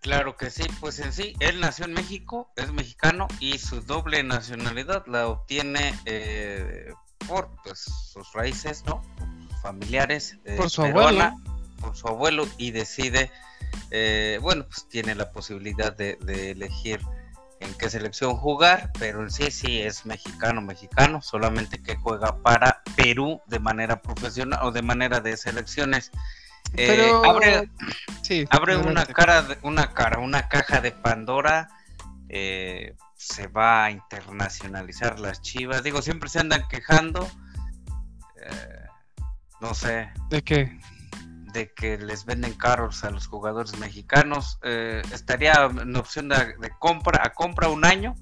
Claro 0.00 0.36
que 0.36 0.48
sí, 0.48 0.62
pues 0.80 1.00
en 1.00 1.12
sí, 1.12 1.34
él 1.40 1.60
nació 1.60 1.86
en 1.86 1.92
México, 1.92 2.52
es 2.56 2.72
mexicano 2.72 3.26
y 3.40 3.58
su 3.58 3.80
doble 3.80 4.22
nacionalidad 4.22 5.04
la 5.08 5.26
obtiene 5.26 5.92
eh, 6.06 6.92
por 7.26 7.50
pues, 7.64 7.80
sus 7.80 8.32
raíces, 8.32 8.84
¿no? 8.86 9.02
Familiares. 9.60 10.38
Eh, 10.44 10.56
por 10.56 10.70
su 10.70 10.82
abuelo 10.82 11.34
por 11.80 11.96
su 11.96 12.06
abuelo 12.06 12.46
y 12.58 12.70
decide, 12.70 13.30
eh, 13.90 14.38
bueno, 14.40 14.66
pues 14.66 14.86
tiene 14.88 15.14
la 15.14 15.32
posibilidad 15.32 15.96
de, 15.96 16.18
elegir 16.50 17.00
en 17.60 17.74
qué 17.74 17.90
selección 17.90 18.36
jugar, 18.36 18.90
pero 18.98 19.22
en 19.22 19.30
sí 19.30 19.50
sí 19.50 19.80
es 19.80 20.06
mexicano, 20.06 20.62
mexicano, 20.62 21.20
solamente 21.20 21.82
que 21.82 21.96
juega 21.96 22.40
para 22.42 22.82
Perú 22.96 23.40
de 23.46 23.58
manera 23.58 24.00
profesional 24.00 24.60
o 24.62 24.72
de 24.72 24.82
manera 24.82 25.20
de 25.20 25.36
selecciones. 25.36 26.10
Eh, 26.74 26.86
pero 26.86 27.24
abre, 27.24 27.70
abre 28.50 28.76
una 28.76 29.04
cara, 29.06 29.46
una 29.62 29.92
cara, 29.92 30.18
una 30.18 30.48
caja 30.48 30.80
de 30.80 30.92
Pandora. 30.92 31.68
Eh, 32.28 32.94
se 33.16 33.48
va 33.48 33.84
a 33.84 33.90
internacionalizar 33.90 35.18
las 35.18 35.42
Chivas. 35.42 35.82
Digo, 35.82 36.00
siempre 36.00 36.28
se 36.28 36.38
andan 36.38 36.66
quejando. 36.68 37.28
no 39.60 39.74
sé. 39.74 40.10
¿De 40.30 40.42
qué? 40.42 40.80
De 41.52 41.72
que 41.72 41.98
les 41.98 42.24
venden 42.24 42.54
caros 42.54 43.04
a 43.04 43.10
los 43.10 43.26
jugadores 43.26 43.78
mexicanos. 43.78 44.58
Eh, 44.62 45.02
estaría 45.12 45.54
en 45.64 45.96
opción 45.96 46.28
de, 46.28 46.56
compra 46.78 47.22
a 47.24 47.32
compra 47.32 47.68
un 47.68 47.84
año. 47.84 48.14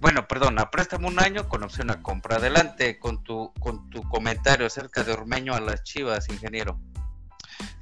Bueno, 0.00 0.26
perdón, 0.26 0.58
a 0.58 0.70
préstamo 0.70 1.08
un 1.08 1.20
año 1.20 1.48
con 1.48 1.62
opción 1.62 1.90
a 1.90 2.02
compra. 2.02 2.36
Adelante 2.36 2.98
con 2.98 3.22
tu, 3.22 3.52
con 3.60 3.88
tu 3.90 4.02
comentario 4.08 4.66
acerca 4.66 5.04
de 5.04 5.12
Ormeño 5.12 5.54
a 5.54 5.60
las 5.60 5.82
Chivas, 5.84 6.28
ingeniero. 6.28 6.80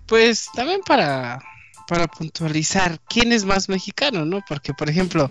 Pues 0.06 0.48
también 0.54 0.80
para, 0.84 1.40
para 1.86 2.08
puntualizar 2.08 3.00
quién 3.08 3.32
es 3.32 3.44
más 3.44 3.68
mexicano, 3.68 4.24
¿no? 4.24 4.40
Porque, 4.46 4.74
por 4.74 4.90
ejemplo, 4.90 5.30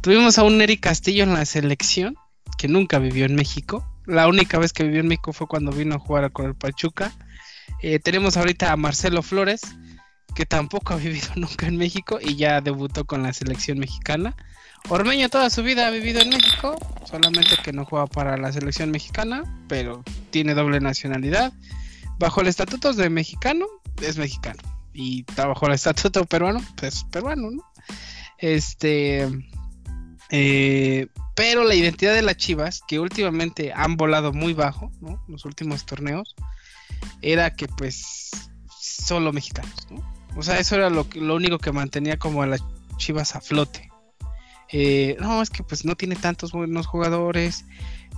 tuvimos 0.00 0.38
a 0.38 0.44
un 0.44 0.58
Neri 0.58 0.78
Castillo 0.78 1.24
en 1.24 1.34
la 1.34 1.44
selección 1.44 2.16
que 2.56 2.68
nunca 2.68 2.98
vivió 2.98 3.26
en 3.26 3.34
México. 3.34 3.86
La 4.06 4.28
única 4.28 4.58
vez 4.58 4.72
que 4.72 4.84
vivió 4.84 5.00
en 5.00 5.08
México 5.08 5.32
fue 5.32 5.46
cuando 5.46 5.72
vino 5.72 5.94
a 5.94 5.98
jugar 5.98 6.32
con 6.32 6.46
el 6.46 6.54
Pachuca 6.54 7.12
eh, 7.82 7.98
tenemos 7.98 8.36
ahorita 8.36 8.72
a 8.72 8.76
Marcelo 8.76 9.22
Flores, 9.22 9.62
que 10.34 10.46
tampoco 10.46 10.92
ha 10.94 10.96
vivido 10.96 11.28
nunca 11.36 11.66
en 11.66 11.76
México 11.76 12.18
y 12.20 12.36
ya 12.36 12.60
debutó 12.60 13.04
con 13.04 13.22
la 13.22 13.32
selección 13.32 13.78
mexicana. 13.78 14.36
Ormeño 14.88 15.28
toda 15.28 15.50
su 15.50 15.62
vida 15.62 15.86
ha 15.86 15.90
vivido 15.90 16.20
en 16.20 16.30
México, 16.30 16.78
solamente 17.04 17.56
que 17.62 17.72
no 17.72 17.84
juega 17.84 18.06
para 18.06 18.36
la 18.36 18.52
selección 18.52 18.90
mexicana, 18.90 19.44
pero 19.68 20.02
tiene 20.30 20.54
doble 20.54 20.80
nacionalidad. 20.80 21.52
Bajo 22.18 22.40
el 22.40 22.48
estatuto 22.48 22.92
de 22.92 23.10
mexicano, 23.10 23.66
es 24.02 24.16
mexicano. 24.16 24.60
Y 24.92 25.24
bajo 25.36 25.66
el 25.66 25.74
estatuto 25.74 26.24
peruano, 26.24 26.62
pues 26.76 27.04
peruano, 27.04 27.50
¿no? 27.50 27.62
Este, 28.38 29.28
eh, 30.30 31.08
pero 31.34 31.64
la 31.64 31.74
identidad 31.74 32.14
de 32.14 32.22
las 32.22 32.36
Chivas, 32.36 32.82
que 32.86 32.98
últimamente 32.98 33.72
han 33.74 33.96
volado 33.96 34.32
muy 34.32 34.54
bajo, 34.54 34.90
¿no? 35.00 35.22
Los 35.28 35.44
últimos 35.44 35.84
torneos, 35.84 36.34
era 37.22 37.54
que 37.54 37.68
pues 37.68 38.30
solo 38.80 39.32
mexicanos, 39.32 39.86
¿no? 39.90 40.20
O 40.36 40.42
sea, 40.42 40.58
eso 40.58 40.76
era 40.76 40.90
lo, 40.90 41.06
lo 41.14 41.34
único 41.34 41.58
que 41.58 41.72
mantenía 41.72 42.18
como 42.18 42.42
a 42.42 42.46
las 42.46 42.62
Chivas 42.96 43.34
a 43.34 43.40
flote. 43.40 43.90
Eh, 44.72 45.16
no, 45.20 45.42
es 45.42 45.50
que 45.50 45.64
pues 45.64 45.84
no 45.84 45.96
tiene 45.96 46.14
tantos 46.14 46.52
buenos 46.52 46.86
jugadores, 46.86 47.64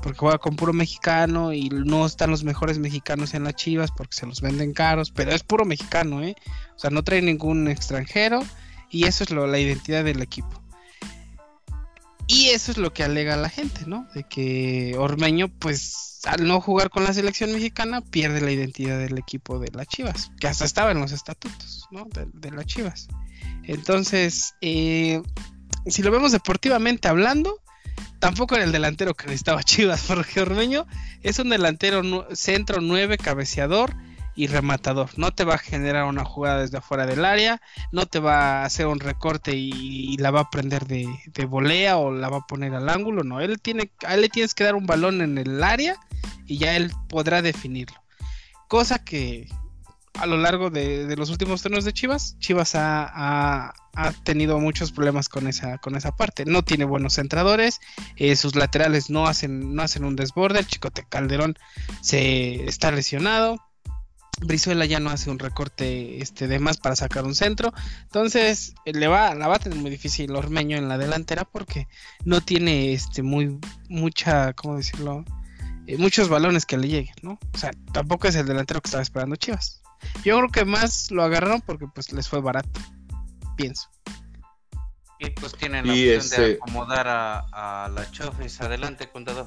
porque 0.03 0.19
juega 0.19 0.39
con 0.39 0.57
puro 0.57 0.73
mexicano 0.73 1.53
y 1.53 1.69
no 1.71 2.05
están 2.05 2.31
los 2.31 2.45
mejores 2.45 2.79
mexicanos 2.79 3.35
en 3.35 3.45
las 3.45 3.55
Chivas 3.55 3.91
porque 3.91 4.17
se 4.17 4.27
los 4.27 4.41
venden 4.41 4.75
caros, 4.75 5.11
pero 5.11 5.31
es 5.33 5.43
puro 5.43 5.65
mexicano, 5.65 6.23
¿eh? 6.23 6.35
O 6.77 6.79
sea, 6.79 6.91
no 6.91 7.03
trae 7.03 7.23
ningún 7.23 7.69
extranjero 7.69 8.41
y 8.91 9.05
eso 9.05 9.25
es 9.25 9.31
lo, 9.31 9.47
la 9.47 9.59
identidad 9.59 10.05
del 10.05 10.21
equipo. 10.21 10.62
Y 12.27 12.49
eso 12.49 12.71
es 12.71 12.79
lo 12.79 12.93
que 12.93 13.05
alega 13.05 13.37
la 13.37 13.49
gente, 13.49 13.85
¿no? 13.87 14.07
De 14.15 14.25
que 14.25 14.95
Ormeño, 14.99 15.49
pues, 15.49 16.21
al 16.25 16.47
no 16.47 16.61
jugar 16.61 16.91
con 16.91 17.05
la 17.05 17.13
selección 17.13 17.53
mexicana, 17.53 18.01
pierde 18.01 18.41
la 18.41 18.53
identidad 18.53 18.99
del 18.99 19.19
equipo 19.19 19.59
de 19.59 19.71
las 19.73 19.89
Chivas, 19.89 20.31
que 20.41 20.47
hasta 20.47 20.65
estaba 20.65 20.93
en 20.93 21.01
los 21.01 21.13
estatutos, 21.13 21.89
¿no? 21.91 22.07
De, 22.07 22.27
de 22.33 22.51
las 22.51 22.67
Chivas. 22.67 23.09
Entonces, 23.65 24.55
eh, 24.61 25.21
si 25.87 26.03
lo 26.03 26.11
vemos 26.11 26.33
deportivamente 26.33 27.09
hablando, 27.09 27.61
tampoco 28.19 28.55
era 28.55 28.65
el 28.65 28.73
delantero 28.73 29.15
que 29.15 29.27
necesitaba 29.27 29.63
Chivas, 29.65 30.05
porque 30.07 30.41
Ormeño 30.41 30.87
es 31.23 31.39
un 31.39 31.49
delantero 31.49 32.03
centro 32.35 32.81
9, 32.81 33.19
cabeceador 33.19 33.95
y 34.35 34.47
rematador. 34.47 35.11
No 35.17 35.33
te 35.33 35.45
va 35.45 35.55
a 35.55 35.59
generar 35.59 36.05
una 36.05 36.25
jugada 36.25 36.61
desde 36.61 36.79
afuera 36.79 37.07
del 37.07 37.25
área, 37.25 37.61
no 37.91 38.07
te 38.07 38.19
va 38.19 38.63
a 38.63 38.65
hacer 38.65 38.87
un 38.87 39.01
recorte 39.01 39.53
y, 39.55 40.17
la 40.19 40.31
va 40.31 40.41
a 40.41 40.51
prender 40.51 40.87
de, 40.87 41.09
de, 41.27 41.45
volea 41.47 41.97
o 41.97 42.13
la 42.13 42.29
va 42.29 42.39
a 42.39 42.47
poner 42.47 42.75
al 42.75 42.89
ángulo. 42.89 43.25
No, 43.25 43.41
él 43.41 43.61
tiene, 43.61 43.91
a 44.07 44.15
él 44.15 44.21
le 44.23 44.29
tienes 44.29 44.55
que 44.55 44.65
dar 44.65 44.75
un 44.75 44.87
balón 44.87 45.21
en 45.21 45.39
el 45.39 45.63
área 45.63 45.97
y 46.47 46.59
ya 46.59 46.77
él 46.77 46.93
podrá 47.09 47.43
definirlo. 47.43 48.01
Cosa 48.69 49.03
que 49.05 49.49
a 50.15 50.27
lo 50.27 50.37
largo 50.37 50.71
de, 50.71 51.15
los 51.17 51.31
últimos 51.31 51.63
torneos 51.63 51.85
de 51.85 51.93
Chivas, 51.93 52.37
Chivas 52.39 52.73
ha, 52.75 53.75
tenido 54.25 54.59
muchos 54.59 54.93
problemas 54.93 55.29
con 55.29 55.47
esa, 55.47 55.79
con 55.79 55.97
esa 55.97 56.17
parte. 56.17 56.45
No 56.45 56.63
tiene 56.63 56.85
buenos 56.85 57.15
centradores, 57.15 57.81
eh, 58.17 58.37
sus 58.37 58.55
laterales 58.55 59.11
no 59.11 59.27
hacen, 59.27 59.75
no 59.75 59.83
hacen 59.83 60.05
un 60.05 60.17
desborde, 60.17 60.61
el 60.61 60.67
Chicote 60.67 61.05
Calderón 61.09 61.57
se 62.01 62.65
está 62.65 62.91
lesionado. 62.91 63.59
Brizuela 64.41 64.85
ya 64.87 64.99
no 64.99 65.11
hace 65.11 65.31
un 65.31 65.39
recorte 65.39 66.21
este, 66.21 66.49
de 66.49 66.59
más 66.59 66.79
para 66.79 66.97
sacar 66.97 67.25
un 67.25 67.35
centro. 67.35 67.73
Entonces, 68.03 68.75
le 68.85 69.07
va, 69.07 69.35
la 69.35 69.49
va 69.49 69.57
a 69.57 69.59
tener 69.59 69.79
muy 69.79 69.91
difícil 69.91 70.35
Ormeño 70.35 70.77
en 70.77 70.89
la 70.89 70.99
delantera 70.99 71.45
porque 71.45 71.87
no 72.25 72.41
tiene 72.41 72.93
este 72.93 73.23
muy 73.23 73.59
mucha, 73.89 74.53
¿cómo 74.55 74.77
decirlo? 74.77 75.25
Eh, 75.87 75.97
muchos 75.97 76.29
balones 76.29 76.67
que 76.67 76.77
le 76.77 76.89
lleguen, 76.89 77.15
¿no? 77.23 77.39
O 77.55 77.59
sea, 77.59 77.71
tampoco 77.93 78.29
es 78.29 78.37
el 78.37 78.47
delantero 78.47 78.81
que 78.81 78.89
estaba 78.89 79.03
esperando 79.03 79.37
Chivas. 79.37 79.83
Yo 80.25 80.37
creo 80.39 80.51
que 80.51 80.65
más 80.65 81.11
lo 81.11 81.23
agarraron 81.23 81.61
porque 81.61 81.87
pues 81.87 82.13
les 82.13 82.29
fue 82.29 82.41
barato, 82.41 82.81
pienso. 83.57 83.89
Y 85.19 85.31
pues 85.31 85.55
tienen 85.55 85.87
la 85.87 85.93
opción 85.93 86.41
de 86.41 86.55
acomodar 86.55 87.07
a, 87.09 87.89
la 87.95 88.11
Chofis. 88.11 88.61
Adelante, 88.61 89.09
contador. 89.09 89.47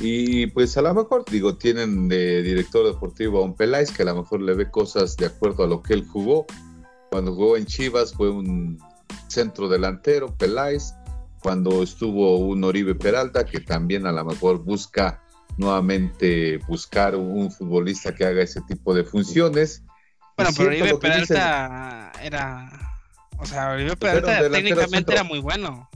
Y 0.00 0.46
pues 0.46 0.78
a 0.78 0.82
lo 0.82 0.94
mejor, 0.94 1.24
digo, 1.30 1.58
tienen 1.58 2.08
de 2.08 2.42
director 2.42 2.86
deportivo 2.86 3.40
a 3.40 3.44
un 3.44 3.54
Peláez 3.54 3.92
que 3.92 4.02
a 4.02 4.06
lo 4.06 4.14
mejor 4.16 4.40
le 4.40 4.54
ve 4.54 4.70
cosas 4.70 5.14
de 5.16 5.26
acuerdo 5.26 5.64
a 5.64 5.66
lo 5.66 5.82
que 5.82 5.92
él 5.92 6.06
jugó. 6.06 6.46
Cuando 7.10 7.34
jugó 7.34 7.58
en 7.58 7.66
Chivas 7.66 8.14
fue 8.14 8.30
un 8.30 8.78
centro 9.28 9.68
delantero, 9.68 10.34
Peláez. 10.36 10.94
Cuando 11.42 11.82
estuvo 11.82 12.38
un 12.38 12.64
Oribe 12.64 12.94
Peralta, 12.94 13.44
que 13.44 13.60
también 13.60 14.06
a 14.06 14.12
lo 14.12 14.24
mejor 14.24 14.64
busca 14.64 15.22
nuevamente 15.58 16.58
buscar 16.66 17.14
un 17.14 17.50
futbolista 17.50 18.14
que 18.14 18.24
haga 18.24 18.42
ese 18.42 18.62
tipo 18.62 18.94
de 18.94 19.04
funciones. 19.04 19.82
Bueno, 20.36 20.52
pero 20.56 20.68
Oribe 20.70 20.98
Peralta 20.98 22.12
era, 22.22 22.70
o 23.38 23.44
sea, 23.44 23.72
Oribe 23.72 23.96
Peralta 23.96 24.48
técnicamente 24.50 25.12
era 25.12 25.24
muy 25.24 25.40
bueno. 25.40 25.90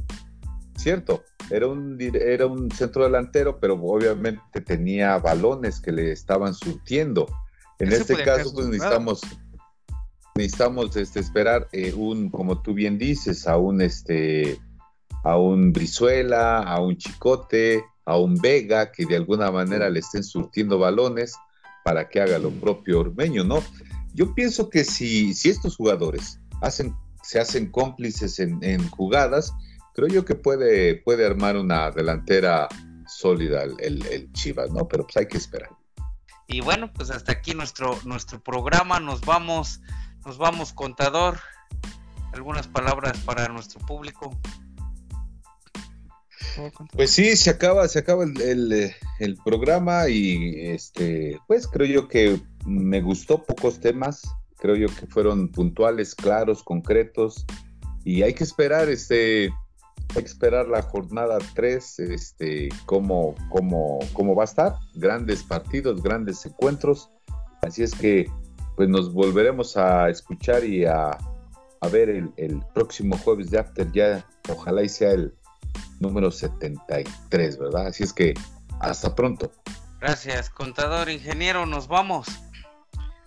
Cierto, 0.76 1.24
era 1.50 1.66
un, 1.66 1.98
era 2.00 2.46
un 2.46 2.70
centro 2.70 3.04
delantero, 3.04 3.58
pero 3.60 3.74
obviamente 3.74 4.60
tenía 4.60 5.18
balones 5.18 5.80
que 5.80 5.92
le 5.92 6.12
estaban 6.12 6.54
surtiendo. 6.54 7.26
En 7.78 7.92
este 7.92 8.22
caso, 8.22 8.52
pues 8.54 8.66
necesitamos, 8.66 9.20
necesitamos 10.36 10.96
este, 10.96 11.20
esperar 11.20 11.68
eh, 11.72 11.92
un, 11.92 12.30
como 12.30 12.62
tú 12.62 12.74
bien 12.74 12.98
dices, 12.98 13.46
a 13.46 13.56
un 13.56 13.80
este 13.80 14.58
a 15.24 15.38
un 15.38 15.72
Brizuela, 15.72 16.60
a 16.60 16.80
un 16.80 16.98
Chicote, 16.98 17.82
a 18.04 18.18
un 18.18 18.36
Vega 18.36 18.92
que 18.92 19.06
de 19.06 19.16
alguna 19.16 19.50
manera 19.50 19.88
le 19.88 20.00
estén 20.00 20.22
surtiendo 20.22 20.78
balones 20.78 21.34
para 21.84 22.08
que 22.08 22.20
haga 22.20 22.38
lo 22.38 22.50
propio 22.50 23.00
Ormeño, 23.00 23.42
¿no? 23.42 23.62
Yo 24.12 24.34
pienso 24.34 24.70
que 24.70 24.84
si, 24.84 25.34
si 25.34 25.50
estos 25.50 25.76
jugadores 25.76 26.38
hacen, 26.60 26.94
se 27.22 27.40
hacen 27.40 27.70
cómplices 27.70 28.38
en, 28.38 28.88
jugadas, 28.90 29.52
creo 29.94 30.08
yo 30.08 30.24
que 30.24 30.34
puede, 30.34 30.96
puede 30.96 31.24
armar 31.24 31.56
una 31.56 31.90
delantera 31.90 32.68
sólida 33.06 33.62
el, 33.62 34.04
el, 34.06 34.32
Chivas, 34.32 34.70
¿no? 34.70 34.86
Pero 34.88 35.04
pues 35.04 35.16
hay 35.16 35.26
que 35.26 35.38
esperar. 35.38 35.70
Y 36.46 36.60
bueno, 36.60 36.92
pues 36.92 37.10
hasta 37.10 37.32
aquí 37.32 37.54
nuestro, 37.54 37.98
nuestro 38.04 38.42
programa, 38.42 39.00
nos 39.00 39.22
vamos, 39.22 39.80
nos 40.26 40.36
vamos, 40.36 40.72
contador. 40.72 41.38
Algunas 42.32 42.66
palabras 42.66 43.18
para 43.20 43.48
nuestro 43.48 43.80
público. 43.86 44.36
Pues 46.92 47.10
sí, 47.10 47.36
se 47.36 47.50
acaba, 47.50 47.86
se 47.88 48.00
acaba 48.00 48.24
el, 48.24 49.38
programa 49.44 50.08
y 50.08 50.68
este, 50.68 51.38
pues 51.46 51.66
creo 51.66 51.86
yo 51.86 52.08
que 52.08 52.40
me 52.66 53.00
gustó 53.00 53.42
pocos 53.42 53.80
temas, 53.80 54.22
creo 54.58 54.76
yo 54.76 54.86
que 54.88 55.06
fueron 55.06 55.48
puntuales, 55.50 56.14
claros, 56.14 56.62
concretos 56.62 57.44
y 58.04 58.22
hay 58.22 58.34
que 58.34 58.44
esperar, 58.44 58.88
este, 58.88 59.50
esperar 60.20 60.68
la 60.68 60.82
jornada 60.82 61.38
3, 61.54 61.98
este, 62.00 62.68
cómo, 62.86 63.34
cómo, 63.50 63.98
cómo 64.12 64.34
va 64.34 64.42
a 64.42 64.44
estar, 64.44 64.76
grandes 64.94 65.42
partidos, 65.42 66.02
grandes 66.02 66.44
encuentros, 66.46 67.10
así 67.62 67.82
es 67.82 67.94
que 67.94 68.30
pues 68.76 68.88
nos 68.88 69.12
volveremos 69.12 69.76
a 69.76 70.08
escuchar 70.08 70.64
y 70.64 70.84
a, 70.84 71.10
a 71.10 71.88
ver 71.88 72.10
el, 72.10 72.32
el 72.36 72.60
próximo 72.74 73.16
jueves 73.18 73.50
de 73.50 73.58
After 73.58 73.90
ya, 73.92 74.26
ojalá 74.48 74.82
y 74.82 74.88
sea 74.88 75.12
el 75.12 75.34
número 76.00 76.30
73, 76.30 77.58
¿verdad? 77.58 77.86
Así 77.88 78.02
es 78.02 78.12
que 78.12 78.34
hasta 78.80 79.14
pronto. 79.14 79.52
Gracias, 80.00 80.50
contador, 80.50 81.08
ingeniero, 81.08 81.66
nos 81.66 81.88
vamos. 81.88 82.26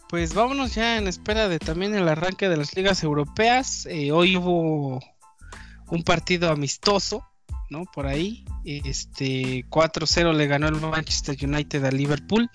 Pues 0.10 0.34
vámonos 0.34 0.76
ya 0.76 0.97
en 0.97 1.08
espera 1.08 1.50
de 1.50 1.60
también 1.60 1.93
el 1.95 2.08
arranque 2.08 2.47
de 2.47 2.58
las 2.58 2.76
ligas 2.76 3.04
europeas. 3.04 3.86
Eh, 3.88 4.12
hoy 4.12 4.38
hubo 4.38 5.00
un 5.88 6.04
partido 6.04 6.52
amistoso, 6.52 7.23
¿no? 7.69 7.86
Por 7.86 8.08
ahí. 8.08 8.45
Este 8.65 9.65
4-0 9.69 10.34
le 10.34 10.47
ganó 10.47 10.68
el 10.68 10.76
Manchester 10.76 11.38
United 11.41 11.86
a 11.86 11.91
Liverpool. 11.91 12.49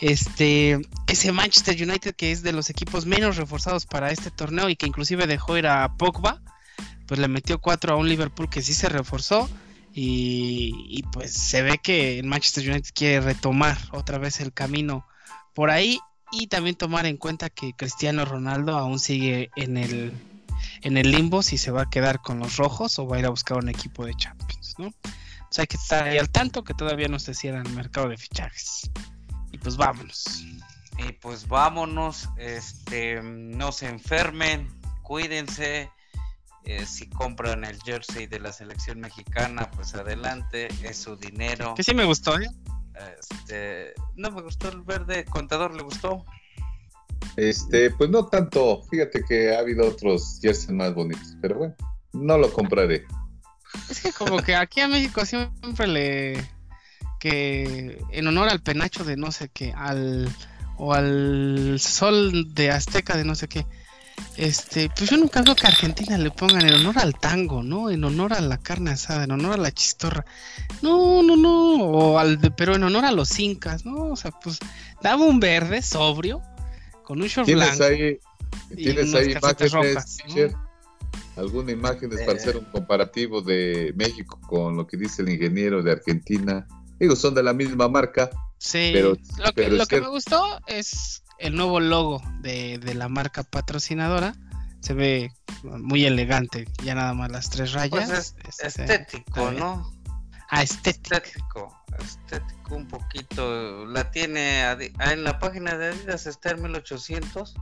Este, 0.00 0.78
ese 1.08 1.32
Manchester 1.32 1.74
United 1.82 2.14
que 2.14 2.30
es 2.30 2.42
de 2.42 2.52
los 2.52 2.70
equipos 2.70 3.04
menos 3.04 3.36
reforzados 3.36 3.84
para 3.84 4.12
este 4.12 4.30
torneo 4.30 4.68
y 4.68 4.76
que 4.76 4.86
inclusive 4.86 5.26
dejó 5.26 5.58
ir 5.58 5.66
a 5.66 5.96
Pogba 5.96 6.40
pues 7.08 7.18
le 7.18 7.26
metió 7.26 7.58
4 7.58 7.94
a 7.94 7.96
un 7.96 8.08
Liverpool 8.08 8.50
que 8.50 8.62
sí 8.62 8.74
se 8.74 8.88
reforzó 8.88 9.48
y, 10.00 11.02
pues 11.12 11.32
se 11.32 11.62
ve 11.62 11.78
que 11.82 12.20
el 12.20 12.26
Manchester 12.26 12.70
United 12.70 12.90
quiere 12.94 13.20
retomar 13.20 13.76
otra 13.90 14.18
vez 14.18 14.38
el 14.38 14.52
camino 14.52 15.04
por 15.54 15.70
ahí 15.70 15.98
y 16.30 16.46
también 16.46 16.76
tomar 16.76 17.06
en 17.06 17.16
cuenta 17.16 17.50
que 17.50 17.72
Cristiano 17.72 18.24
Ronaldo 18.24 18.78
aún 18.78 19.00
sigue 19.00 19.50
en 19.56 19.76
el 19.76 20.12
en 20.82 20.96
el 20.96 21.10
limbo 21.10 21.42
si 21.42 21.58
se 21.58 21.70
va 21.70 21.82
a 21.82 21.90
quedar 21.90 22.20
con 22.20 22.38
los 22.38 22.56
rojos 22.56 22.98
o 22.98 23.06
va 23.06 23.16
a 23.16 23.18
ir 23.20 23.26
a 23.26 23.30
buscar 23.30 23.58
un 23.58 23.68
equipo 23.68 24.04
de 24.04 24.14
Champions, 24.14 24.74
¿no? 24.78 24.88
O 24.88 25.50
sea, 25.50 25.62
hay 25.62 25.66
que 25.66 25.76
estar 25.76 26.06
ahí 26.06 26.18
al 26.18 26.30
tanto 26.30 26.62
que 26.62 26.74
todavía 26.74 27.08
no 27.08 27.18
se 27.18 27.34
cierra 27.34 27.62
el 27.62 27.70
mercado 27.70 28.08
de 28.08 28.16
fichajes. 28.16 28.90
Y 29.50 29.58
pues 29.58 29.76
vámonos. 29.76 30.44
Y 30.98 31.12
pues 31.12 31.48
vámonos, 31.48 32.28
este, 32.36 33.22
no 33.22 33.72
se 33.72 33.88
enfermen, 33.88 34.68
cuídense, 35.02 35.90
eh, 36.64 36.84
si 36.84 37.08
compran 37.08 37.64
el 37.64 37.80
jersey 37.82 38.26
de 38.26 38.40
la 38.40 38.52
selección 38.52 39.00
mexicana, 39.00 39.70
pues 39.70 39.94
adelante, 39.94 40.68
es 40.82 40.98
su 40.98 41.16
dinero. 41.16 41.74
Que 41.74 41.82
sí 41.82 41.94
me 41.94 42.04
gustó, 42.04 42.38
¿eh? 42.38 42.48
Este, 43.18 43.94
no 44.16 44.30
me 44.30 44.42
gustó 44.42 44.68
el 44.68 44.82
verde, 44.82 45.24
contador, 45.24 45.74
¿le 45.74 45.82
gustó? 45.82 46.24
Este, 47.36 47.90
pues 47.90 48.10
no 48.10 48.26
tanto, 48.26 48.82
fíjate 48.90 49.22
que 49.28 49.54
ha 49.54 49.60
habido 49.60 49.86
otros 49.86 50.38
jerseys 50.42 50.70
más 50.70 50.94
bonitos, 50.94 51.36
pero 51.40 51.56
bueno, 51.58 51.74
no 52.12 52.36
lo 52.38 52.52
compraré. 52.52 53.04
Es 53.90 54.00
que 54.00 54.12
como 54.12 54.38
que 54.38 54.56
aquí 54.56 54.80
a 54.80 54.88
México 54.88 55.24
siempre 55.24 55.86
le 55.86 56.50
que 57.20 58.02
en 58.10 58.26
honor 58.26 58.48
al 58.48 58.62
penacho 58.62 59.04
de 59.04 59.16
no 59.16 59.30
sé 59.32 59.50
qué, 59.50 59.72
al 59.76 60.28
o 60.76 60.94
al 60.94 61.78
sol 61.80 62.54
de 62.54 62.70
Azteca 62.70 63.16
de 63.16 63.24
no 63.24 63.34
sé 63.34 63.48
qué, 63.48 63.66
Este, 64.36 64.90
pues 64.96 65.10
yo 65.10 65.16
nunca 65.16 65.42
veo 65.42 65.54
que 65.54 65.66
a 65.66 65.70
Argentina 65.70 66.16
le 66.18 66.30
pongan 66.30 66.66
en 66.66 66.74
honor 66.74 66.98
al 66.98 67.18
tango, 67.18 67.62
¿no? 67.62 67.90
En 67.90 68.04
honor 68.04 68.32
a 68.32 68.40
la 68.40 68.58
carne 68.58 68.92
asada, 68.92 69.24
en 69.24 69.32
honor 69.32 69.54
a 69.54 69.56
la 69.56 69.72
chistorra. 69.72 70.24
No, 70.82 71.22
no, 71.22 71.36
no. 71.36 71.84
O 71.84 72.18
al 72.18 72.38
pero 72.56 72.76
en 72.76 72.84
honor 72.84 73.04
a 73.04 73.12
los 73.12 73.38
incas, 73.38 73.84
¿no? 73.84 74.12
O 74.12 74.16
sea, 74.16 74.30
pues 74.30 74.58
dame 75.02 75.24
un 75.24 75.40
verde 75.40 75.82
sobrio 75.82 76.42
con 77.08 77.22
un 77.22 77.26
short 77.26 77.46
¿Tienes 77.46 77.78
blanco. 77.78 77.84
ahí, 77.94 78.18
¿tienes 78.76 79.14
ahí 79.14 79.32
imágenes, 79.32 79.72
rojas, 79.72 80.18
¿no? 80.28 80.68
¿Alguna 81.36 81.72
imagen 81.72 82.10
para 82.10 82.32
Eh. 82.32 82.36
hacer 82.36 82.56
un 82.58 82.66
comparativo 82.66 83.40
de 83.40 83.94
México 83.96 84.38
con 84.46 84.76
lo 84.76 84.86
que 84.86 84.98
dice 84.98 85.22
el 85.22 85.30
ingeniero 85.30 85.82
de 85.82 85.92
Argentina? 85.92 86.66
Digo, 87.00 87.16
son 87.16 87.34
de 87.34 87.42
la 87.42 87.54
misma 87.54 87.88
marca, 87.88 88.28
Sí, 88.60 88.90
Pero- 88.92 89.10
lo 89.10 89.44
que, 89.44 89.52
pero 89.54 89.76
lo 89.76 89.82
es 89.84 89.88
que 89.88 89.96
que- 89.96 90.02
me 90.02 90.08
gustó 90.08 90.44
es 90.66 91.22
el 91.38 91.54
nuevo 91.54 91.78
logo 91.78 92.20
de, 92.40 92.78
de 92.78 92.94
la 92.94 93.08
marca 93.08 93.44
patrocinadora. 93.44 94.34
Se 94.80 94.94
ve 94.94 95.30
muy 95.62 96.04
elegante, 96.06 96.66
ya 96.84 96.96
nada 96.96 97.14
más 97.14 97.30
las 97.30 97.50
tres 97.50 97.72
rayas. 97.72 98.08
Pues 98.08 98.34
es 98.48 98.64
Este, 98.64 98.82
estético. 98.82 99.52
¿no? 99.52 99.92
Ah, 100.50 100.62
estético. 100.62 101.76
Estético, 101.98 102.76
un 102.76 102.86
poquito. 102.88 103.84
La 103.86 104.10
tiene 104.10 104.62
Adi- 104.64 104.92
ah, 104.98 105.12
en 105.12 105.24
la 105.24 105.38
página 105.38 105.76
de 105.76 105.88
Adidas 105.88 106.26
está 106.26 106.50
en 106.52 106.62
1800. 106.62 107.54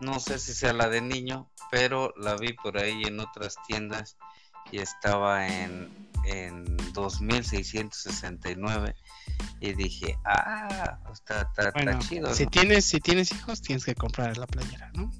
No 0.00 0.20
sé 0.20 0.38
si 0.38 0.52
sea 0.54 0.72
la 0.72 0.88
de 0.88 1.00
niño, 1.00 1.50
pero 1.70 2.12
la 2.16 2.36
vi 2.36 2.52
por 2.54 2.78
ahí 2.78 3.02
en 3.04 3.20
otras 3.20 3.56
tiendas 3.66 4.16
y 4.70 4.78
estaba 4.78 5.46
en, 5.46 6.08
en 6.24 6.76
2669 6.92 8.94
y 9.60 9.72
dije, 9.74 10.18
ah, 10.24 10.98
está, 11.12 11.42
está, 11.42 11.98
chido. 12.00 12.34
si 12.34 12.46
tienes, 12.46 12.84
si 12.84 13.00
tienes 13.00 13.32
hijos, 13.32 13.62
tienes 13.62 13.84
que 13.84 13.94
comprar 13.94 14.36
la 14.36 14.46
playera, 14.46 14.90
¿no? 14.94 15.10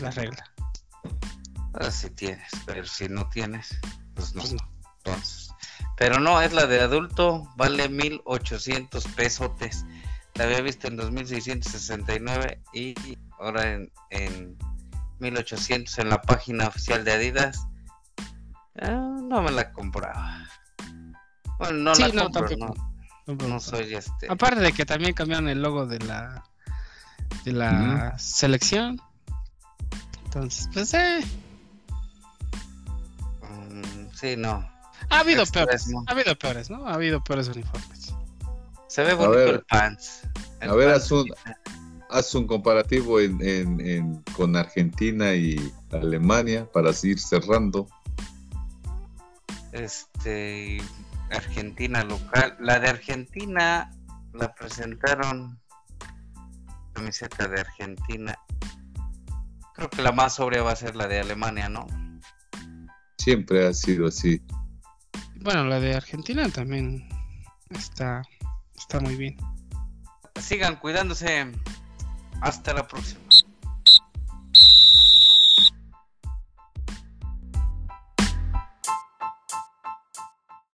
La 0.00 0.10
regla. 0.10 0.44
Ah, 1.74 1.90
si 1.90 2.10
tienes, 2.10 2.50
pero 2.66 2.84
si 2.84 3.08
no 3.08 3.28
tienes, 3.28 3.78
pues 4.14 4.34
no. 4.34 4.42
Pues 4.42 4.54
no. 4.54 4.72
Entonces, 5.04 5.41
pero 5.96 6.20
no, 6.20 6.40
es 6.40 6.52
la 6.52 6.66
de 6.66 6.80
adulto, 6.80 7.48
vale 7.56 7.88
1800 7.88 9.06
pesotes. 9.08 9.84
La 10.34 10.44
había 10.44 10.60
visto 10.62 10.88
en 10.88 10.96
2669 10.96 12.60
y 12.72 12.94
ahora 13.38 13.72
en, 13.72 13.92
en 14.10 14.56
1800 15.20 15.98
en 15.98 16.08
la 16.08 16.22
página 16.22 16.68
oficial 16.68 17.04
de 17.04 17.12
Adidas. 17.12 17.66
Ah, 18.80 19.18
no 19.22 19.42
me 19.42 19.50
la 19.50 19.70
compraba. 19.72 20.48
Bueno, 21.58 21.78
no 21.78 21.94
Sí, 21.94 22.02
la 22.02 22.08
no, 22.08 22.22
compro, 22.30 22.48
tampoco. 22.48 22.74
no, 23.26 23.34
No, 23.34 23.42
no 23.42 23.48
no. 23.54 23.60
soy 23.60 23.94
este. 23.94 24.26
Aparte 24.30 24.60
de 24.60 24.72
que 24.72 24.86
también 24.86 25.12
cambiaron 25.12 25.48
el 25.48 25.60
logo 25.62 25.86
de 25.86 25.98
la 26.00 26.42
de 27.44 27.52
la 27.52 28.18
selección. 28.18 29.00
Entonces, 30.24 30.68
pues 30.72 30.94
eh, 30.94 31.20
mm, 33.42 34.06
sí, 34.14 34.34
no. 34.36 34.71
Ha 35.10 35.20
habido 35.20 35.44
peores, 35.46 35.86
ha 36.06 36.12
habido 36.12 36.38
peores, 36.38 36.70
¿no? 36.70 36.86
Ha 36.86 36.94
habido 36.94 37.22
peores 37.22 37.48
uniformes. 37.48 38.14
Se 38.88 39.02
ve 39.02 39.14
bonito 39.14 39.36
ver. 39.36 39.48
el 39.54 39.62
pants. 39.62 40.22
El 40.60 40.70
A 40.70 40.74
ver, 40.74 40.90
pants, 40.90 41.04
haz 41.04 41.12
un- 41.12 41.34
Haz 42.10 42.34
un 42.34 42.46
comparativo 42.46 43.20
en, 43.20 43.40
en- 43.40 43.80
en- 43.80 44.22
con 44.36 44.54
Argentina 44.54 45.32
y 45.34 45.72
Alemania 45.92 46.68
para 46.70 46.90
ir 47.02 47.18
cerrando. 47.18 47.88
este 49.72 50.82
Argentina 51.30 52.04
local 52.04 52.56
la 52.60 52.78
de 52.78 52.88
Argentina 52.90 53.90
la 54.34 54.54
presentaron 54.54 55.58
camiseta 56.92 57.48
de 57.48 57.60
Argentina 57.60 58.38
creo 59.74 59.88
que 59.88 60.02
la 60.02 60.12
más 60.12 60.34
sobria 60.34 60.62
va 60.62 60.72
a 60.72 60.76
ser 60.76 60.94
la 60.94 61.06
de 61.08 61.20
Alemania 61.20 61.68
no 61.70 61.86
Siempre 63.16 63.66
ha 63.66 63.72
sido 63.72 64.08
así. 64.08 64.42
Bueno, 65.42 65.64
la 65.64 65.80
de 65.80 65.96
Argentina 65.96 66.48
también 66.50 67.08
está 67.70 68.22
está 68.76 69.00
muy 69.00 69.16
bien. 69.16 69.36
sigan 70.40 70.76
cuidándose 70.76 71.50
hasta 72.40 72.72
la 72.72 72.86
próxima 72.86 73.20